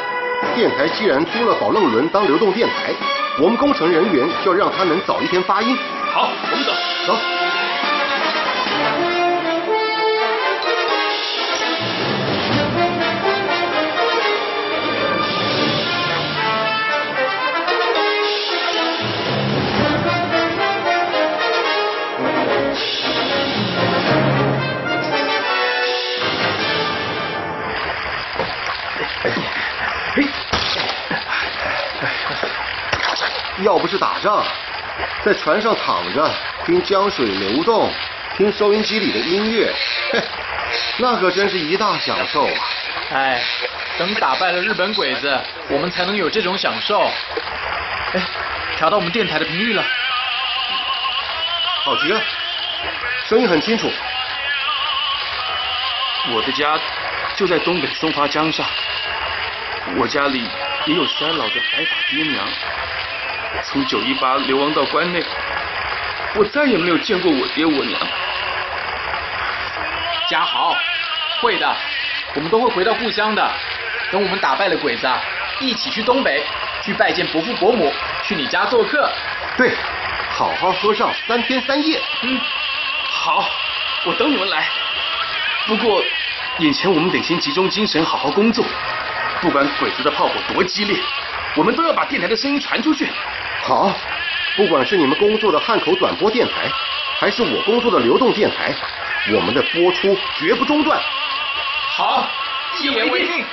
[0.56, 2.94] 电台既然租了宝楞轮当流动电台。
[3.40, 5.78] 我们工程人员就要让他能早一天发音。
[6.14, 6.72] 好，我们走
[7.08, 7.41] 走。
[33.62, 34.44] 要不是打仗，
[35.24, 36.30] 在船上躺着
[36.66, 37.92] 听江水流动，
[38.36, 39.72] 听收音机里的音乐，
[40.12, 40.22] 嘿，
[40.98, 42.54] 那可真是一大享受啊！
[43.12, 43.42] 哎，
[43.98, 45.40] 等打败了日本鬼子，
[45.70, 47.02] 我们才能有这种享受。
[48.14, 48.22] 哎，
[48.78, 49.84] 调到我们电台的频率了，
[51.84, 52.22] 好极了，
[53.28, 53.92] 声音很清楚。
[56.34, 56.80] 我的家
[57.36, 58.66] 就在东北松花江上，
[59.98, 60.48] 我家里
[60.86, 62.48] 也有衰老的白发爹娘。
[63.64, 65.24] 从九一八流亡到关内，
[66.36, 68.00] 我再也没有见过我爹我娘。
[70.30, 70.76] 家豪，
[71.42, 71.76] 会的，
[72.36, 73.52] 我们都会回到故乡的。
[74.12, 75.08] 等我们打败了鬼子，
[75.60, 76.44] 一起去东北，
[76.82, 77.94] 去拜见伯父伯母，
[78.24, 79.10] 去你家做客。
[79.58, 79.74] 对，
[80.30, 82.02] 好好喝上三天三夜。
[82.24, 82.40] 嗯，
[83.10, 83.46] 好，
[84.06, 84.68] 我等你们来。
[85.68, 86.04] 不过，
[86.60, 88.66] 眼前我们得先集中精神，好好工作。
[89.42, 90.98] 不管鬼子的炮火多激烈，
[91.56, 93.08] 我们都要把电台的声音传出去。
[93.64, 93.92] 好，
[94.56, 96.72] 不管是你们工作的汉口短波电台，
[97.20, 98.74] 还是我工作的流动电台，
[99.36, 101.00] 我们的播出绝不中断。
[101.98, 102.28] 好，
[102.80, 103.46] 一言为定。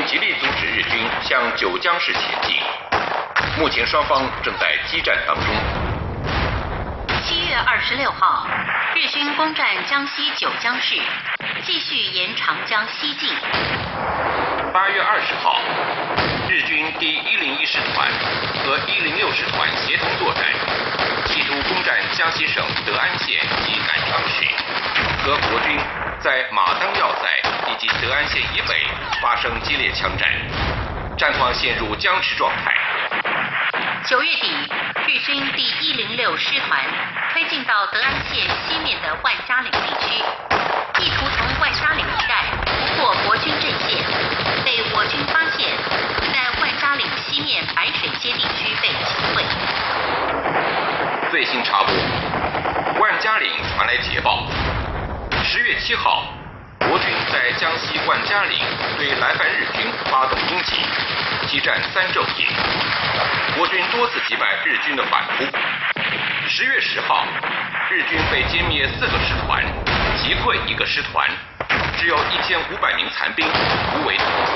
[0.00, 2.56] 军极力阻止日军向九江市前进。
[3.58, 5.44] 目前双方正在激战当中。
[7.22, 8.46] 七月二十六号，
[8.94, 10.96] 日军攻占江西九江市，
[11.64, 13.28] 继续沿长江西进。
[14.72, 15.60] 八月二十号，
[16.48, 18.08] 日军第一零一师团
[18.64, 20.44] 和一零六师团协同作战，
[21.30, 24.44] 企图攻占江西省德安县及南昌市，
[25.22, 25.78] 和国军
[26.18, 27.28] 在马当要塞
[27.70, 28.84] 以及德安县以北
[29.22, 30.28] 发生激烈枪战，
[31.16, 32.74] 战况陷入僵持状态。
[34.06, 34.48] 九月底，
[35.06, 36.80] 日军第一零六师团
[37.32, 40.24] 推进到德安县西面的万家岭地区，
[40.98, 44.04] 意图从万家岭一带突破国军阵线，
[44.64, 45.70] 被我军发现，
[46.32, 50.39] 在万家岭西面白水街地区被击溃。
[51.30, 51.94] 最新插播：
[53.00, 54.48] 万家岭传来捷报，
[55.44, 56.24] 十月七号，
[56.80, 58.58] 国军在江西万家岭
[58.98, 60.82] 对来犯日军发动攻击，
[61.46, 62.48] 激战三昼夜，
[63.56, 65.44] 国军多次击败日军的反扑。
[66.48, 67.24] 十月十号，
[67.90, 69.64] 日军被歼灭四个师团，
[70.16, 71.30] 击溃一个师团，
[71.96, 74.52] 只有一千五百名残兵无为投出。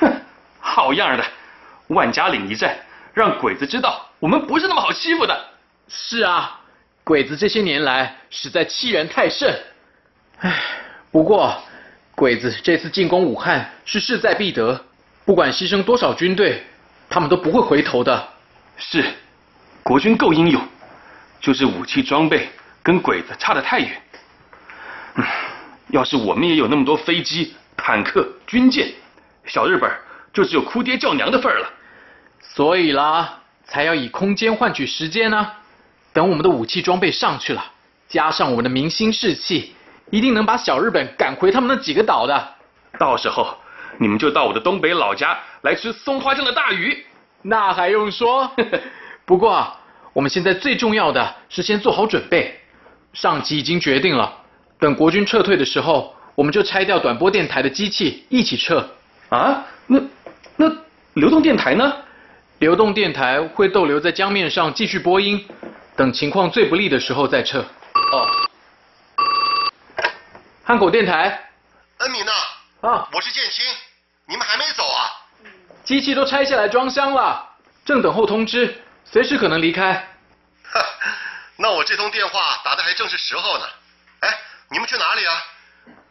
[0.00, 0.20] 哼，
[0.60, 1.24] 好样的！
[1.88, 2.76] 万家岭一战，
[3.12, 5.48] 让鬼子知道我们不是那么好欺负的。
[5.88, 6.60] 是啊，
[7.04, 9.54] 鬼子这些年来实在欺人太甚。
[10.38, 10.60] 唉，
[11.12, 11.54] 不过
[12.14, 14.84] 鬼子这次进攻武汉是势在必得，
[15.24, 16.64] 不管牺牲多少军队，
[17.08, 18.28] 他们都不会回头的。
[18.76, 19.04] 是，
[19.82, 20.60] 国军够英勇，
[21.40, 22.48] 就是武器装备
[22.82, 24.02] 跟鬼子差得太远。
[25.16, 25.24] 嗯，
[25.88, 28.90] 要是我们也有那么多飞机、坦克、军舰，
[29.46, 29.90] 小日本
[30.34, 31.70] 就只有哭爹叫娘的份儿了。
[32.42, 35.50] 所以啦，才要以空间换取时间呢。
[36.12, 37.64] 等我们的武器装备上去了，
[38.08, 39.74] 加上我们的民心士气，
[40.10, 42.54] 一定能把小日本赶回他们那几个岛的。
[42.98, 43.56] 到时候
[43.98, 47.04] 你们就到我的东北老家来吃松花江的大鱼。
[47.42, 48.50] 那还用说？
[49.24, 49.74] 不过
[50.12, 52.60] 我们现在最重要的是先做好准备。
[53.12, 54.32] 上级已经决定了，
[54.78, 58.88] 等国军撤退的时候，我们就拆掉短波电台的机器，一起撤。
[59.28, 59.64] 啊？
[59.86, 60.00] 那
[60.56, 60.70] 那
[61.14, 61.96] 流动电台呢？
[62.58, 65.46] 流动电台会逗留在江面上继续播音，
[65.96, 67.58] 等情况最不利的时候再撤。
[67.58, 68.28] 哦。
[70.64, 71.50] 汉口电台。
[71.98, 72.88] 恩敏娜。
[72.88, 73.08] 啊。
[73.12, 73.64] 我是建清，
[74.26, 75.10] 你们还没走啊？
[75.82, 77.44] 机器都拆下来装箱了，
[77.84, 79.92] 正等候通知，随时可能离开。
[80.62, 80.80] 哈，
[81.58, 83.64] 那我这通电话打的还正是时候呢。
[84.20, 84.38] 哎，
[84.70, 85.32] 你们去哪里啊？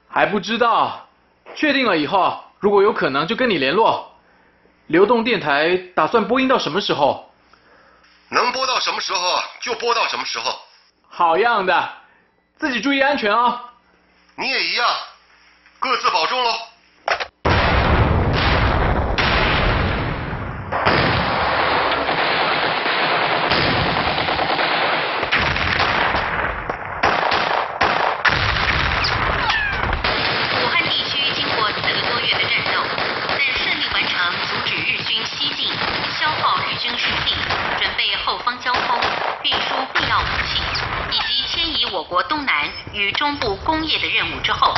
[0.10, 1.08] 还不知道，
[1.56, 4.13] 确定了以后，如果有可能就跟你联络。
[4.88, 7.32] 流动电台打算播音到什么时候？
[8.30, 10.60] 能播到什么时候就播到什么时候。
[11.08, 11.94] 好样的，
[12.58, 13.74] 自己注意安全啊！
[14.36, 14.90] 你也一样，
[15.80, 16.52] 各自保重喽。
[43.12, 44.74] 中部工业的任务之后，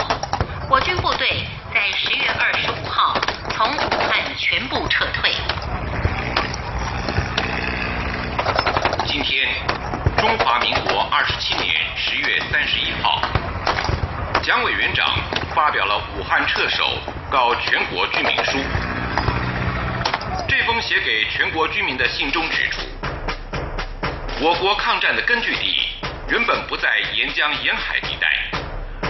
[0.70, 3.20] 我军部队在十月二十五号
[3.52, 5.32] 从武汉全部撤退。
[9.06, 9.48] 今天，
[10.18, 13.22] 中华民国二十七年十月三十一号，
[14.42, 15.16] 蒋委员长
[15.54, 16.98] 发表了武汉撤守
[17.30, 18.58] 告全国居民书。
[20.48, 22.82] 这封写给全国居民的信中指出，
[24.42, 25.88] 我国抗战的根据地
[26.28, 28.50] 原本不在沿江沿海地带，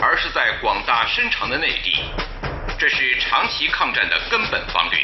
[0.02, 2.04] 而是在广大深长的内地，
[2.78, 5.00] 这是长期抗战的根本方略。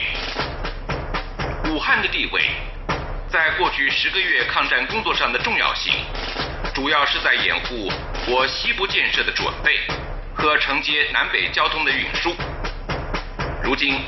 [1.71, 2.41] 武汉的地位，
[3.29, 5.93] 在过去十个月抗战工作上的重要性，
[6.75, 7.89] 主要是在掩护
[8.27, 9.79] 我西部建设的准备
[10.35, 12.35] 和承接南北交通的运输。
[13.63, 14.01] 如今，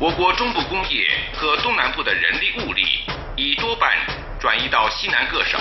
[0.00, 3.04] 我国中部工业和东南部的人力物力
[3.36, 3.96] 已多半
[4.40, 5.60] 转移到西南各省，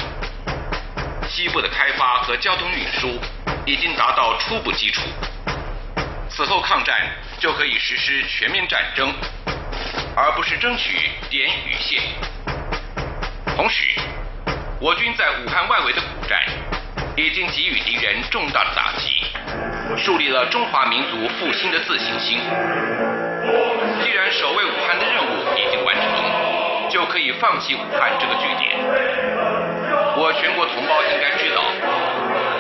[1.40, 3.18] 西部的开发和交通运输
[3.66, 5.04] 已经达到初步基础。
[6.28, 6.94] 此后抗战
[7.40, 9.10] 就可以实施全面战争，
[10.18, 12.02] 而不是争取点与线。
[13.56, 13.86] 同时，
[14.82, 16.44] 我军在武汉外围的苦战
[17.16, 19.24] 已经给予敌人重大的打击，
[19.96, 22.40] 树立了中华民族复兴的自信心。
[24.04, 29.59] 既然守卫武汉的任务已经完成，就可以放弃武汉这个据点。
[30.22, 31.64] 我全国同胞应该知道，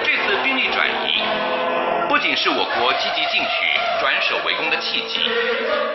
[0.01, 1.21] 这次兵力转移
[2.07, 3.49] 不仅是我国积极进取、
[3.99, 5.29] 转守为攻的契机，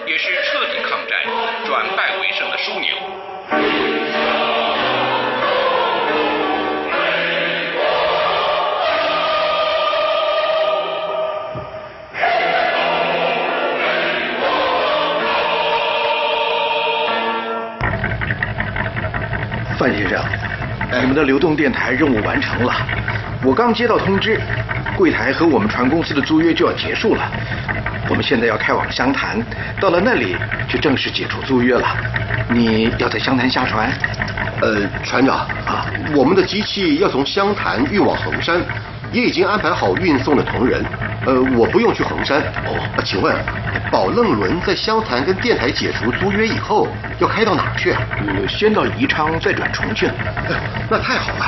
[0.05, 1.19] 也是彻底抗战、
[1.65, 2.95] 转败为胜的枢纽。
[19.79, 20.23] 范先生，
[21.01, 22.75] 你们的流动电台任务完成了。
[23.43, 24.41] 我刚接到通知，
[24.97, 27.31] 柜台和我们船公司的租约就要结束了。
[28.09, 29.39] 我们现在要开往湘潭，
[29.81, 30.37] 到了那里
[30.69, 31.87] 就正式解除租约了。
[32.49, 33.91] 你要在湘潭下船？
[34.61, 38.61] 呃，船长啊，我们的机器要从湘潭运往衡山，
[39.15, 40.85] 也已经安排好运送的同仁。
[41.25, 42.41] 呃，我不用去衡山。
[42.67, 43.35] 哦，请问，
[43.91, 46.89] 宝楞轮在湘潭跟电台解除租约以后，
[47.21, 47.93] 要开到哪儿去？
[47.93, 50.11] 呃，先到宜昌，再转重庆。
[50.91, 51.47] 那太好了，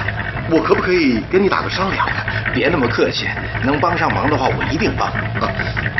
[0.49, 2.07] 我可不可以跟你打个商量？
[2.55, 3.27] 别那么客气，
[3.65, 5.09] 能帮上忙的话，我一定帮。
[5.09, 5.51] 啊，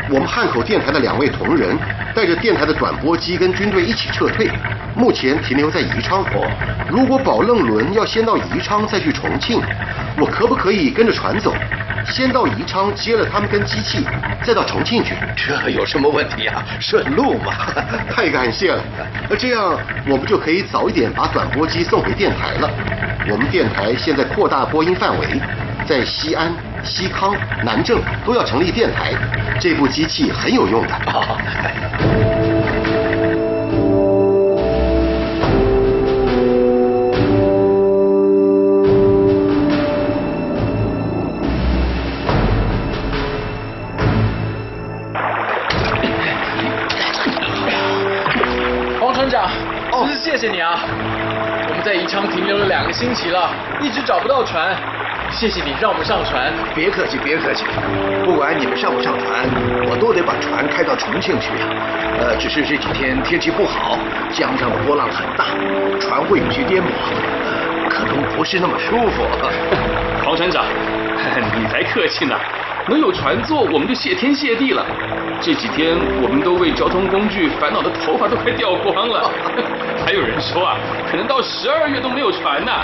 [0.09, 1.77] 我们汉口电台的两位同仁
[2.15, 4.49] 带着电台的转播机跟军队一起撤退，
[4.95, 6.21] 目前停留在宜昌。
[6.33, 6.49] 哦，
[6.89, 9.61] 如果宝楞轮要先到宜昌再去重庆，
[10.17, 11.53] 我可不可以跟着船走？
[12.05, 14.05] 先到宜昌接了他们跟机器，
[14.41, 16.63] 再到重庆去，这有什么问题啊？
[16.79, 17.53] 顺路嘛！
[18.09, 18.81] 太感谢了，
[19.29, 19.77] 那这样
[20.07, 22.69] 我们就可以早一点把转播机送回电台了。
[23.29, 25.27] 我们电台现在扩大播音范围，
[25.85, 26.51] 在西安、
[26.83, 29.11] 西康、南郑都要成立电台，
[29.59, 30.93] 这部机器很有用的。
[50.19, 51.06] 谢谢你啊！
[51.77, 54.75] 我们在宜昌停留了两个星期了，一直找不到船。
[55.29, 56.51] 谢谢你让我们上船。
[56.73, 57.65] 别客气，别客气。
[58.25, 59.45] 不管你们上不上船，
[59.85, 61.69] 我都得把船开到重庆去啊。
[62.17, 63.95] 呃，只是这几天天气不好，
[64.33, 65.53] 江上的波浪很大，
[66.01, 66.89] 船会有些颠簸，
[67.45, 69.21] 呃，可能不是那么舒服。
[70.25, 70.65] 黄船长，
[71.59, 72.35] 你才客气呢。
[72.89, 74.85] 能有船坐，我们就谢天谢地了。
[75.41, 79.29] 这几天我们都为交通工具烦恼的头发都快掉光了。
[80.05, 80.77] 还有人说啊，
[81.11, 82.71] 可能到十二月都没有船呢。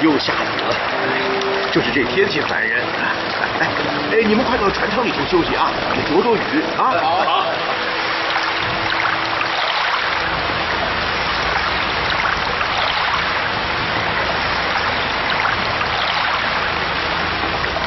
[0.00, 0.74] 又下雨了，
[1.70, 2.82] 就是这天气烦人。
[3.60, 3.68] 哎
[4.12, 5.70] 哎，你们快到船舱里头休息啊，
[6.08, 6.94] 躲躲雨啊。
[7.02, 7.16] 好。
[7.24, 7.44] 好。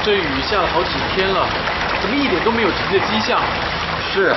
[0.09, 1.45] 这雨下了好几天了，
[2.01, 3.39] 怎么一点都没有停的迹象？
[4.11, 4.35] 是，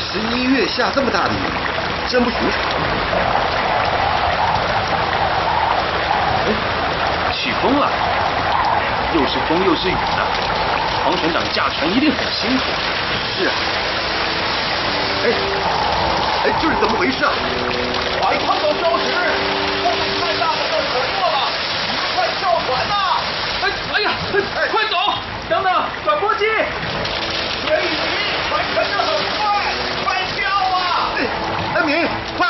[0.00, 1.36] 十一月下这么大的雨，
[2.08, 2.62] 真不寻常。
[6.46, 6.52] 哎，
[7.34, 7.86] 起风了，
[9.12, 10.24] 又是风又是雨的，
[11.04, 12.64] 黄船长驾船一定很辛苦。
[13.28, 13.52] 是啊。
[15.24, 15.28] 哎，
[16.48, 17.32] 哎，这是怎么回事啊？
[18.22, 19.12] 快看到礁石，
[19.82, 19.92] 风
[20.22, 21.52] 太大了，要沉没了，
[21.90, 23.13] 你们快跳船呐！
[24.04, 24.96] 快走！
[25.48, 25.72] 等等，
[26.04, 26.44] 转播机。
[27.66, 27.88] 水雨
[28.48, 29.42] 船沉得很快，
[30.04, 31.10] 快跳啊！
[31.74, 32.48] 阿明，快，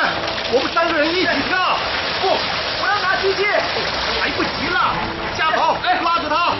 [0.52, 1.78] 我们三个人一起跳。
[2.22, 3.44] 不，我要拿机器。
[3.44, 4.94] 来不及了，
[5.36, 6.54] 家宝，哎，拉着他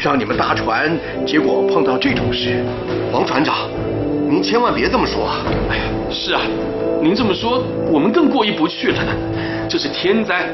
[0.00, 2.64] 让你们搭船，结果碰到这种事。
[3.12, 3.68] 王船长，
[4.28, 5.30] 您千万别这么说。
[5.70, 6.40] 哎呀，是啊，
[7.00, 8.98] 您这么说，我们更过意不去了。
[9.68, 10.48] 这是天灾，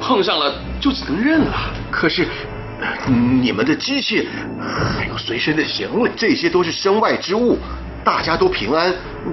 [0.00, 1.52] 碰上了就只能认了。
[1.90, 2.26] 可是，
[3.42, 4.28] 你们的机器
[4.58, 7.58] 还有随身的行李，这些都是身外之物，
[8.02, 8.92] 大家都平安，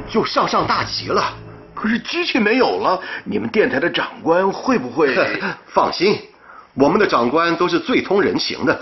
[0.10, 1.34] 就上上大吉了。
[1.74, 5.16] 可是机器没有了，你们电台的长官会不会？
[5.68, 6.16] 放心，
[6.74, 8.82] 我们的长官都是最通人情的。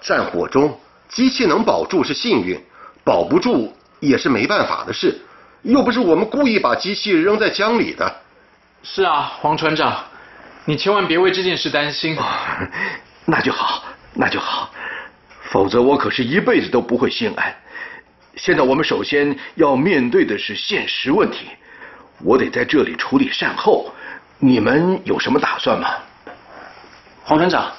[0.00, 0.78] 战火中，
[1.08, 2.58] 机器能保住是幸运，
[3.04, 5.20] 保不住也是没办法的事。
[5.62, 8.20] 又不是我们故意把机器扔在江里的。
[8.82, 10.04] 是啊，黄船长，
[10.64, 12.16] 你千万别为这件事担心。
[13.26, 13.82] 那就好，
[14.14, 14.70] 那就好，
[15.50, 17.54] 否则我可是一辈子都不会心安。
[18.36, 21.48] 现在我们首先要面对的是现实问题。
[22.22, 23.92] 我得在这里处理善后，
[24.38, 25.88] 你们有什么打算吗？
[27.28, 27.72] 黄船长，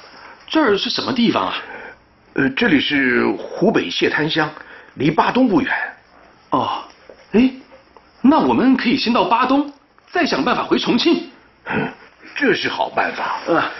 [0.46, 1.54] 这儿是什么地方啊？
[2.34, 4.46] 呃，这里是湖北谢滩乡，
[4.96, 5.72] 离巴东不远。
[6.50, 6.84] 哦，
[7.32, 7.50] 哎，
[8.20, 9.72] 那我们可以先到巴东，
[10.10, 11.30] 再想办法回重庆。
[12.36, 13.38] 这是好办法。
[13.50, 13.70] 啊，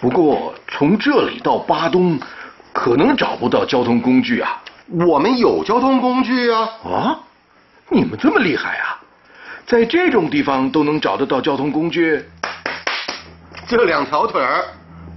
[0.00, 2.18] 不过从这里到巴东，
[2.72, 4.62] 可能找不到交通工具啊。
[4.86, 6.70] 我们有交通工具啊。
[6.84, 7.20] 啊，
[7.90, 8.96] 你们这么厉害啊！
[9.66, 12.24] 在这种地方都能找得到交通工具，
[13.66, 14.64] 这两条腿儿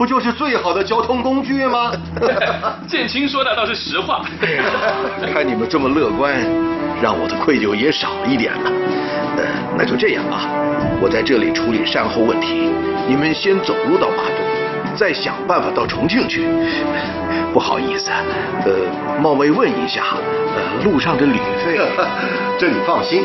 [0.02, 1.91] 不就是最好的交通工具吗？
[2.89, 4.26] 建清说的倒是实话。
[5.32, 6.34] 看你们这么乐观，
[6.99, 8.72] 让我的愧疚也少一点了。
[9.38, 9.43] 呃，
[9.78, 10.49] 那就这样啊，
[10.99, 12.72] 我在这里处理善后问题，
[13.08, 16.47] 你们先走路到巴东，再想办法到重庆去。
[17.54, 18.10] 不好意思，
[18.66, 20.02] 呃，冒昧问一下，
[20.58, 21.80] 呃，路上的旅费？
[22.58, 23.22] 这你放心。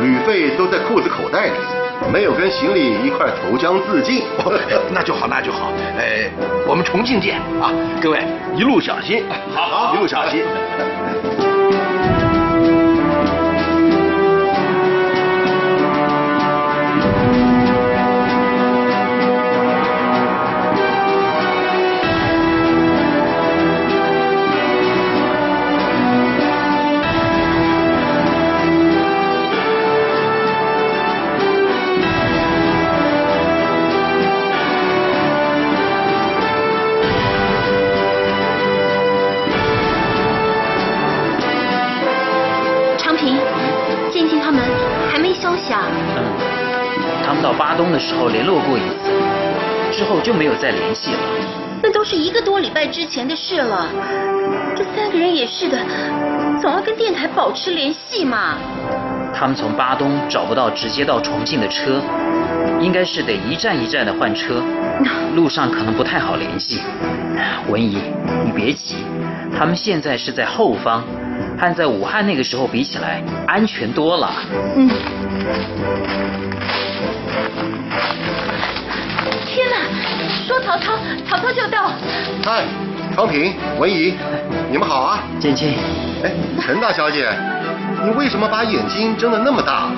[0.00, 1.52] 旅费都在裤子口袋里，
[2.12, 4.22] 没有跟行李一块投江自尽。
[4.92, 5.72] 那就好，那就好。
[5.98, 6.30] 哎，
[6.66, 7.72] 我们重庆见啊！
[8.00, 8.22] 各位
[8.56, 9.24] 一路小心，
[9.54, 10.42] 好，一路小心。
[47.52, 49.12] 巴东的时候联络过一次，
[49.92, 51.18] 之后就没有再联系了。
[51.82, 53.88] 那都是一个多礼拜之前的事了。
[54.74, 55.78] 这三个人也是的，
[56.60, 58.56] 总要跟电台保持联系嘛。
[59.34, 62.00] 他们从巴东找不到直接到重庆的车，
[62.80, 64.62] 应该是得一站一站的换车，
[65.34, 66.80] 路上可能不太好联系。
[67.68, 67.98] 文怡，
[68.44, 68.96] 你别急，
[69.56, 71.04] 他们现在是在后方，
[71.58, 74.32] 和在武汉那个时候比起来安全多了。
[74.76, 74.88] 嗯。
[80.46, 80.92] 说曹操，
[81.26, 81.90] 曹操就到。
[82.44, 82.64] 嗨，
[83.14, 84.14] 昌平、文怡，
[84.70, 85.20] 你们好啊！
[85.40, 85.74] 建清，
[86.22, 86.30] 哎，
[86.60, 87.28] 陈大小姐，
[88.04, 89.88] 你为什么把眼睛睁得那么大？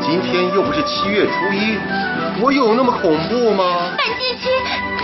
[0.00, 1.76] 今天又不是七月初一，
[2.40, 3.92] 我有那么恐怖吗？
[3.98, 4.50] 范建清，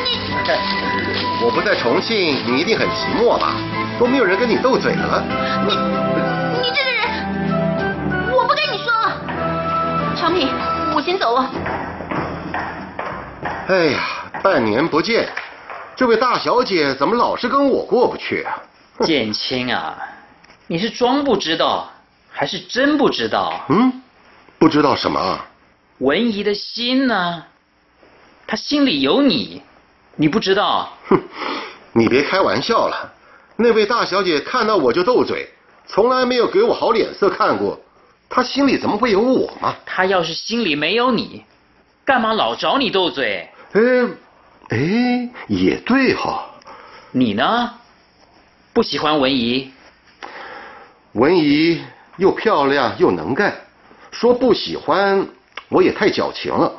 [0.02, 0.18] 你
[1.44, 3.52] 我不在重庆，你一定很寂寞吧？
[3.98, 5.22] 都没有人跟你斗嘴了。
[5.66, 5.76] 你，
[6.62, 9.12] 你这个人，我不跟你说了。
[10.16, 10.48] 昌平，
[10.94, 11.50] 我先走了。
[13.68, 14.30] 哎呀！
[14.44, 15.28] 半年不见，
[15.96, 18.62] 这位大小姐怎么老是跟我过不去啊？
[19.00, 19.98] 建清啊，
[20.68, 21.90] 你是装不知道，
[22.30, 23.64] 还是真不知道？
[23.68, 24.02] 嗯，
[24.56, 25.40] 不知道什么？
[25.98, 27.42] 文怡的心呢？
[28.46, 29.60] 她心里有你，
[30.14, 30.92] 你不知道？
[31.08, 31.20] 哼，
[31.92, 33.12] 你别开玩笑了。
[33.56, 35.48] 那位大小姐看到我就斗嘴，
[35.88, 37.80] 从来没有给我好脸色看过。
[38.28, 39.74] 她心里怎么会有我吗？
[39.84, 41.42] 她要是心里没有你，
[42.04, 43.50] 干嘛老找你斗嘴？
[43.76, 44.16] 嗯。
[44.70, 46.46] 哎，也对哈。
[47.12, 47.70] 你呢？
[48.72, 49.70] 不喜欢文怡？
[51.12, 51.80] 文姨
[52.16, 53.54] 又漂亮又能干，
[54.10, 55.26] 说不喜欢
[55.68, 56.72] 我也太矫情了。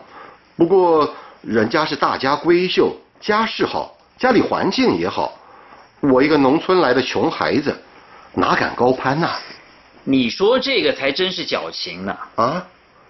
[0.56, 5.40] 不过人家是大家闺秀，家世好，家里环境也好。
[6.02, 7.76] 我一个农村来的穷孩子，
[8.34, 9.30] 哪敢高攀呐？
[10.04, 12.18] 你说这个才真是矫情呢。
[12.36, 12.68] 啊？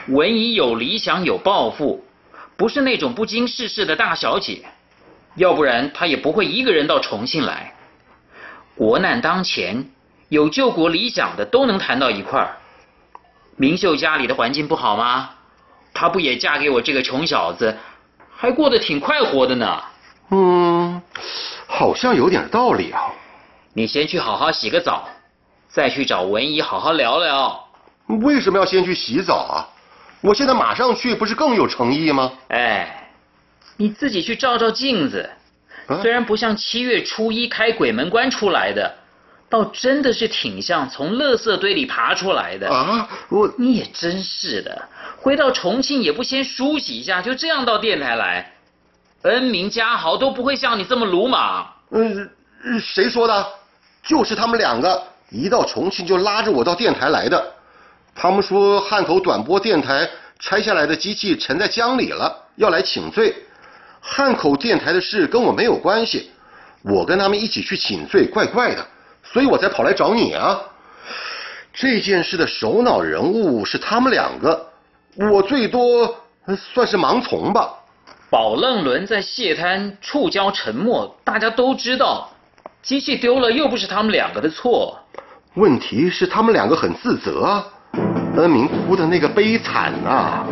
[0.07, 2.03] 文姨有理想有抱负。
[2.57, 4.65] 不是那种不经世事的大小姐，
[5.35, 7.73] 要不然她也不会一个人到重庆来。
[8.75, 9.89] 国难当前，
[10.29, 12.57] 有救国理想的都能谈到一块儿。
[13.55, 15.29] 明秀家里的环境不好吗？
[15.93, 17.77] 她不也嫁给我这个穷小子，
[18.35, 19.83] 还过得挺快活的呢。
[20.29, 21.01] 嗯，
[21.67, 23.01] 好像有点道理啊。
[23.73, 25.07] 你先去好好洗个澡，
[25.67, 27.67] 再去找文姨好好聊聊。
[28.07, 29.69] 为什么要先去洗澡啊？
[30.21, 32.31] 我现在马上去，不是更有诚意吗？
[32.49, 33.09] 哎，
[33.77, 35.29] 你自己去照照镜子，
[36.01, 38.95] 虽然不像七月初一开鬼门关出来的，
[39.47, 43.07] 倒真的是挺像从垃圾堆里爬出来的啊！
[43.29, 44.89] 我你也真是的，
[45.21, 48.53] 回到重庆也不先梳洗一下，就这样到电台来，
[49.21, 51.67] 恩明家豪都不会像你这么鲁莽。
[51.91, 52.29] 嗯，
[52.79, 53.47] 谁说的？
[54.03, 57.53] 就是他们两个一到重庆就拉着我到电台来的。
[58.19, 60.09] 他们说汉口短波电台
[60.39, 63.35] 拆下来的机器沉在江里了，要来请罪。
[64.01, 66.31] 汉口电台的事跟我没有关系，
[66.81, 68.83] 我跟他们一起去请罪，怪怪的，
[69.23, 70.59] 所以我才跑来找你啊。
[71.71, 74.67] 这件事的首脑人物是他们两个，
[75.15, 76.15] 我最多
[76.73, 77.71] 算是盲从吧。
[78.31, 82.31] 宝楞轮在蟹滩触礁沉没，大家都知道，
[82.81, 84.97] 机器丢了又不是他们两个的错。
[85.53, 87.67] 问题是他们两个很自责啊。
[88.37, 90.43] 恩明哭的那个悲惨呐！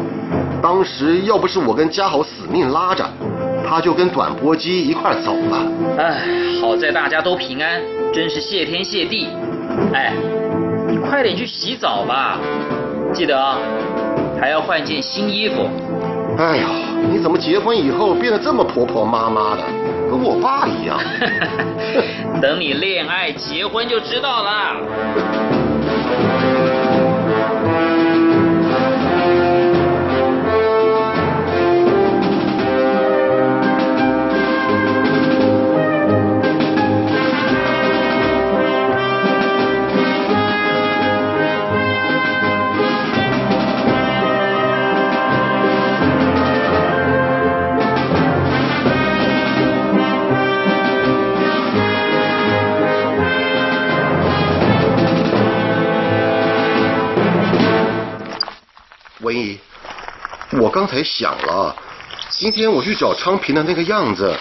[0.61, 3.07] 当时要不是我跟嘉豪死命拉着，
[3.67, 5.71] 他就跟短波机一块走了。
[5.97, 6.21] 哎，
[6.59, 7.79] 好在大家都平安，
[8.11, 9.27] 真是谢天谢地。
[9.93, 10.13] 哎，
[10.87, 12.39] 你快点去洗澡吧，
[13.13, 13.57] 记得啊，
[14.39, 15.69] 还要换件新衣服。
[16.39, 16.67] 哎呦，
[17.11, 19.61] 你怎么结婚以后变得这么婆婆妈妈的，
[20.09, 20.99] 跟我爸一样？
[22.41, 25.54] 等你恋爱结婚就知道了。
[60.95, 61.75] 才想了，
[62.29, 64.33] 今天我去找昌平的那个样子，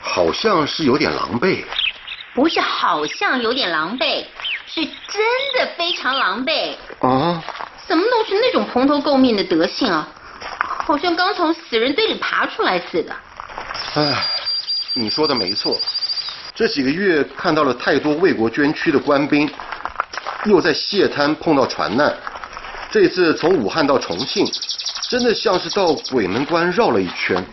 [0.00, 1.64] 好像是有点狼狈。
[2.32, 4.24] 不是好像有点狼狈，
[4.68, 5.24] 是真
[5.58, 6.76] 的非常狼狈。
[7.00, 7.42] 啊？
[7.88, 10.08] 怎么弄成那种蓬头垢面的德性啊？
[10.86, 13.12] 好像刚从死人堆里爬出来似的。
[13.94, 14.24] 哎，
[14.94, 15.76] 你说的没错，
[16.54, 19.50] 这几个月看到了太多为国捐躯的官兵，
[20.44, 22.16] 又在蟹滩碰到船难。
[22.92, 24.46] 这次从武汉到重庆，
[25.08, 27.44] 真的像是到鬼门关绕了一圈。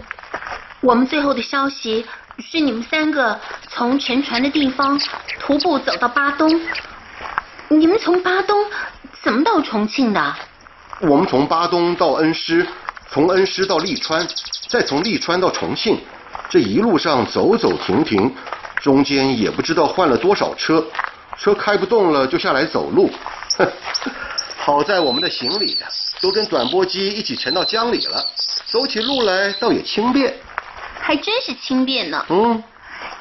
[0.82, 2.06] 我们最后的消息
[2.40, 3.40] 是，你们三个
[3.70, 5.00] 从沉船的地方
[5.40, 6.60] 徒步走到巴东。
[7.70, 8.58] 你们从巴东
[9.22, 10.36] 怎么到重庆的？
[11.00, 12.66] 我们从巴东到恩施，
[13.10, 14.28] 从恩施到利川，
[14.68, 16.00] 再从利川到重庆。
[16.50, 18.36] 这一路上走走停停，
[18.82, 20.86] 中间也不知道换了多少车，
[21.38, 23.10] 车开不动了就下来走路。
[24.66, 25.78] 好在我们的行李
[26.22, 28.26] 都跟短波机一起沉到江里了，
[28.66, 30.34] 走起路来倒也轻便，
[31.02, 32.26] 还真是轻便呢。
[32.30, 32.64] 嗯，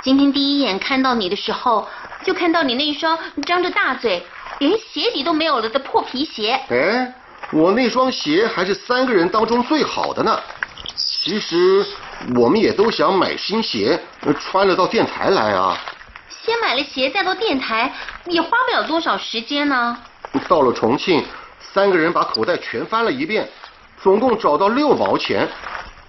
[0.05, 1.89] 今天第一眼看到你的时候，
[2.23, 4.25] 就看到你那双张着大嘴、
[4.61, 6.53] 连鞋底都没有了的破皮鞋。
[6.69, 7.13] 哎，
[7.51, 10.39] 我那双鞋还是三个人当中最好的呢。
[10.95, 11.85] 其实
[12.37, 14.01] 我们也都想买新鞋，
[14.39, 15.77] 穿了到电台来啊。
[16.45, 17.93] 先买了鞋再到电台，
[18.27, 19.99] 也花不了多少时间呢。
[20.49, 21.25] 到了重庆，
[21.61, 23.49] 三个人把口袋全翻了一遍，
[24.03, 25.49] 总共找到六毛钱，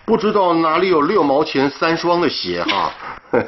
[0.06, 2.92] 不知道哪里有六毛钱三双的鞋哈。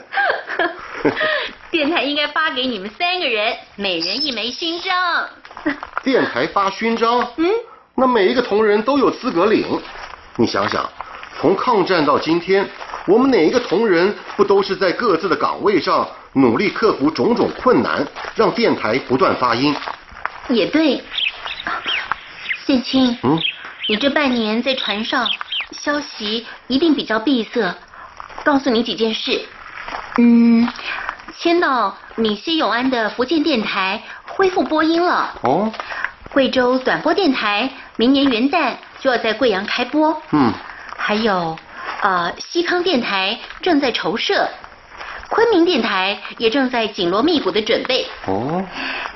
[1.71, 5.28] 电台应该发给你们三个人，每人一枚勋章。
[6.03, 7.28] 电台发勋章？
[7.38, 7.49] 嗯，
[7.95, 9.80] 那每一个同仁都有资格领。
[10.38, 10.89] 你想想，
[11.39, 12.67] 从抗战到今天，
[13.05, 18.05] 我们哪一个同仁不都是在各自的岗位上努力克服种种困难，
[18.36, 19.76] 让电台不断发音？
[20.49, 21.03] 也对，
[22.65, 23.39] 建清，嗯，
[23.87, 25.27] 你这半年在船上，
[25.71, 27.75] 消息一定比较闭塞。
[28.43, 29.41] 告诉你几件事，
[30.17, 30.71] 嗯，
[31.39, 35.33] 签到闽西永安的福建电台恢复播音了。
[35.41, 35.73] 哦，
[36.31, 40.21] 贵州短波电台明年元旦就要在贵阳开播。
[40.31, 40.53] 嗯，
[40.95, 41.57] 还有，
[42.01, 44.47] 呃，西康电台正在筹设。
[45.30, 48.05] 昆明电台也正在紧锣密鼓的准备。
[48.26, 48.65] 哦。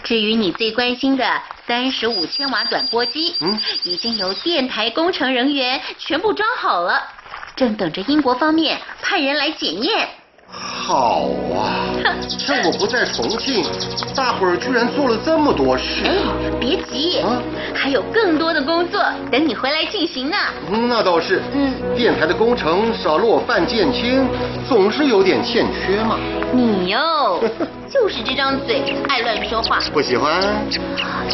[0.03, 7.01] 至于你最关心的三十五千瓦短波机，嗯，已经由电台工程人员全部装好了，
[7.55, 10.10] 正等着英国方面派人来检验。
[10.52, 11.86] 好啊。
[12.39, 13.64] 趁我不在重庆，
[14.16, 16.04] 大伙儿居然做了这么多事。
[16.04, 16.12] 哎，
[16.60, 17.24] 别急，
[17.74, 20.38] 还有更多的工作等你回来进行呢。
[20.70, 24.28] 那倒是，嗯，电台的工程少了我范建清，
[24.68, 26.18] 总是有点欠缺嘛。
[26.52, 27.43] 你哟，
[27.88, 29.80] 就是这张嘴爱乱说话。
[29.93, 30.41] 不喜欢？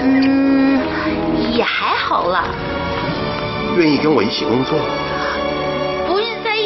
[0.02, 0.82] 嗯，
[1.56, 2.46] 也还好啦。
[3.78, 4.78] 愿意跟我一起工作？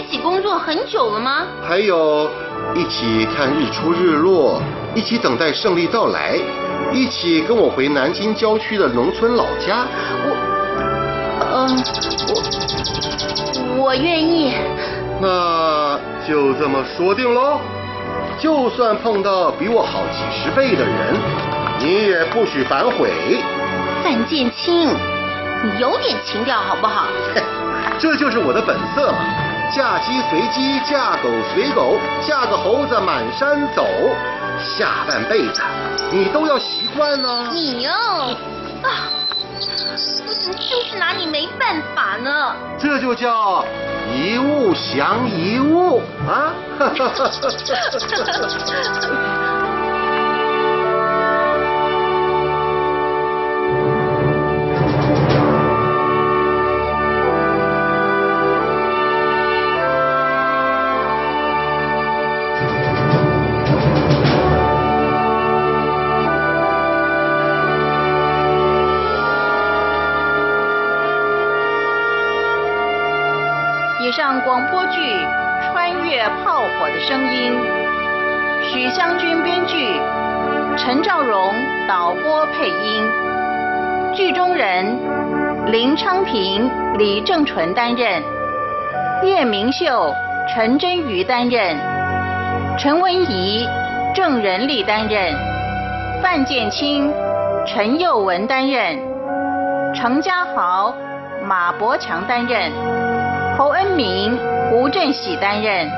[0.09, 1.45] 一起工作很久了吗？
[1.61, 2.27] 还有，
[2.73, 4.59] 一起看日出日落，
[4.95, 6.35] 一起等待胜利到来，
[6.91, 9.85] 一起跟我回南京郊区的农村老家。
[10.25, 10.35] 我，
[11.53, 11.77] 嗯，
[13.77, 14.55] 我我愿意。
[15.21, 17.59] 那就这么说定喽。
[18.39, 21.13] 就算碰到比我好几十倍的人，
[21.81, 23.11] 你也不许反悔。
[24.01, 27.05] 范建清，你有点情调好不好？
[27.99, 29.19] 这就是我的本色嘛。
[29.71, 31.97] 嫁鸡随鸡，嫁狗随狗，
[32.27, 33.85] 嫁个猴子满山走。
[34.59, 35.61] 下半辈子
[36.11, 37.49] 你都要习惯呢。
[37.53, 37.91] 你哟，
[38.83, 39.07] 啊，
[40.27, 42.53] 我怎么就是拿你没办法呢？
[42.77, 43.63] 这就叫
[44.11, 46.51] 一物降一物啊！
[78.91, 79.99] 湘军编剧，
[80.77, 81.53] 陈兆荣
[81.87, 83.03] 导播配音，
[84.15, 84.97] 剧中人
[85.71, 88.23] 林昌平、李正淳担任，
[89.23, 90.13] 叶明秀、
[90.47, 91.77] 陈真瑜担任，
[92.77, 93.67] 陈文怡、
[94.15, 95.33] 郑仁利担任，
[96.21, 97.13] 范建清、
[97.67, 98.97] 陈佑文担任，
[99.93, 100.95] 程家豪、
[101.43, 102.71] 马伯强担任。
[103.55, 104.39] 侯恩明、
[104.71, 105.91] 吴振喜担任，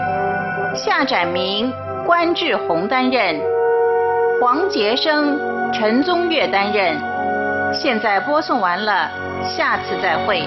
[0.75, 1.71] 夏展明、
[2.05, 3.39] 关志宏担任，
[4.39, 5.39] 黄杰生、
[5.71, 6.97] 陈宗岳担任。
[7.73, 9.09] 现在播送完了，
[9.43, 10.41] 下次再会。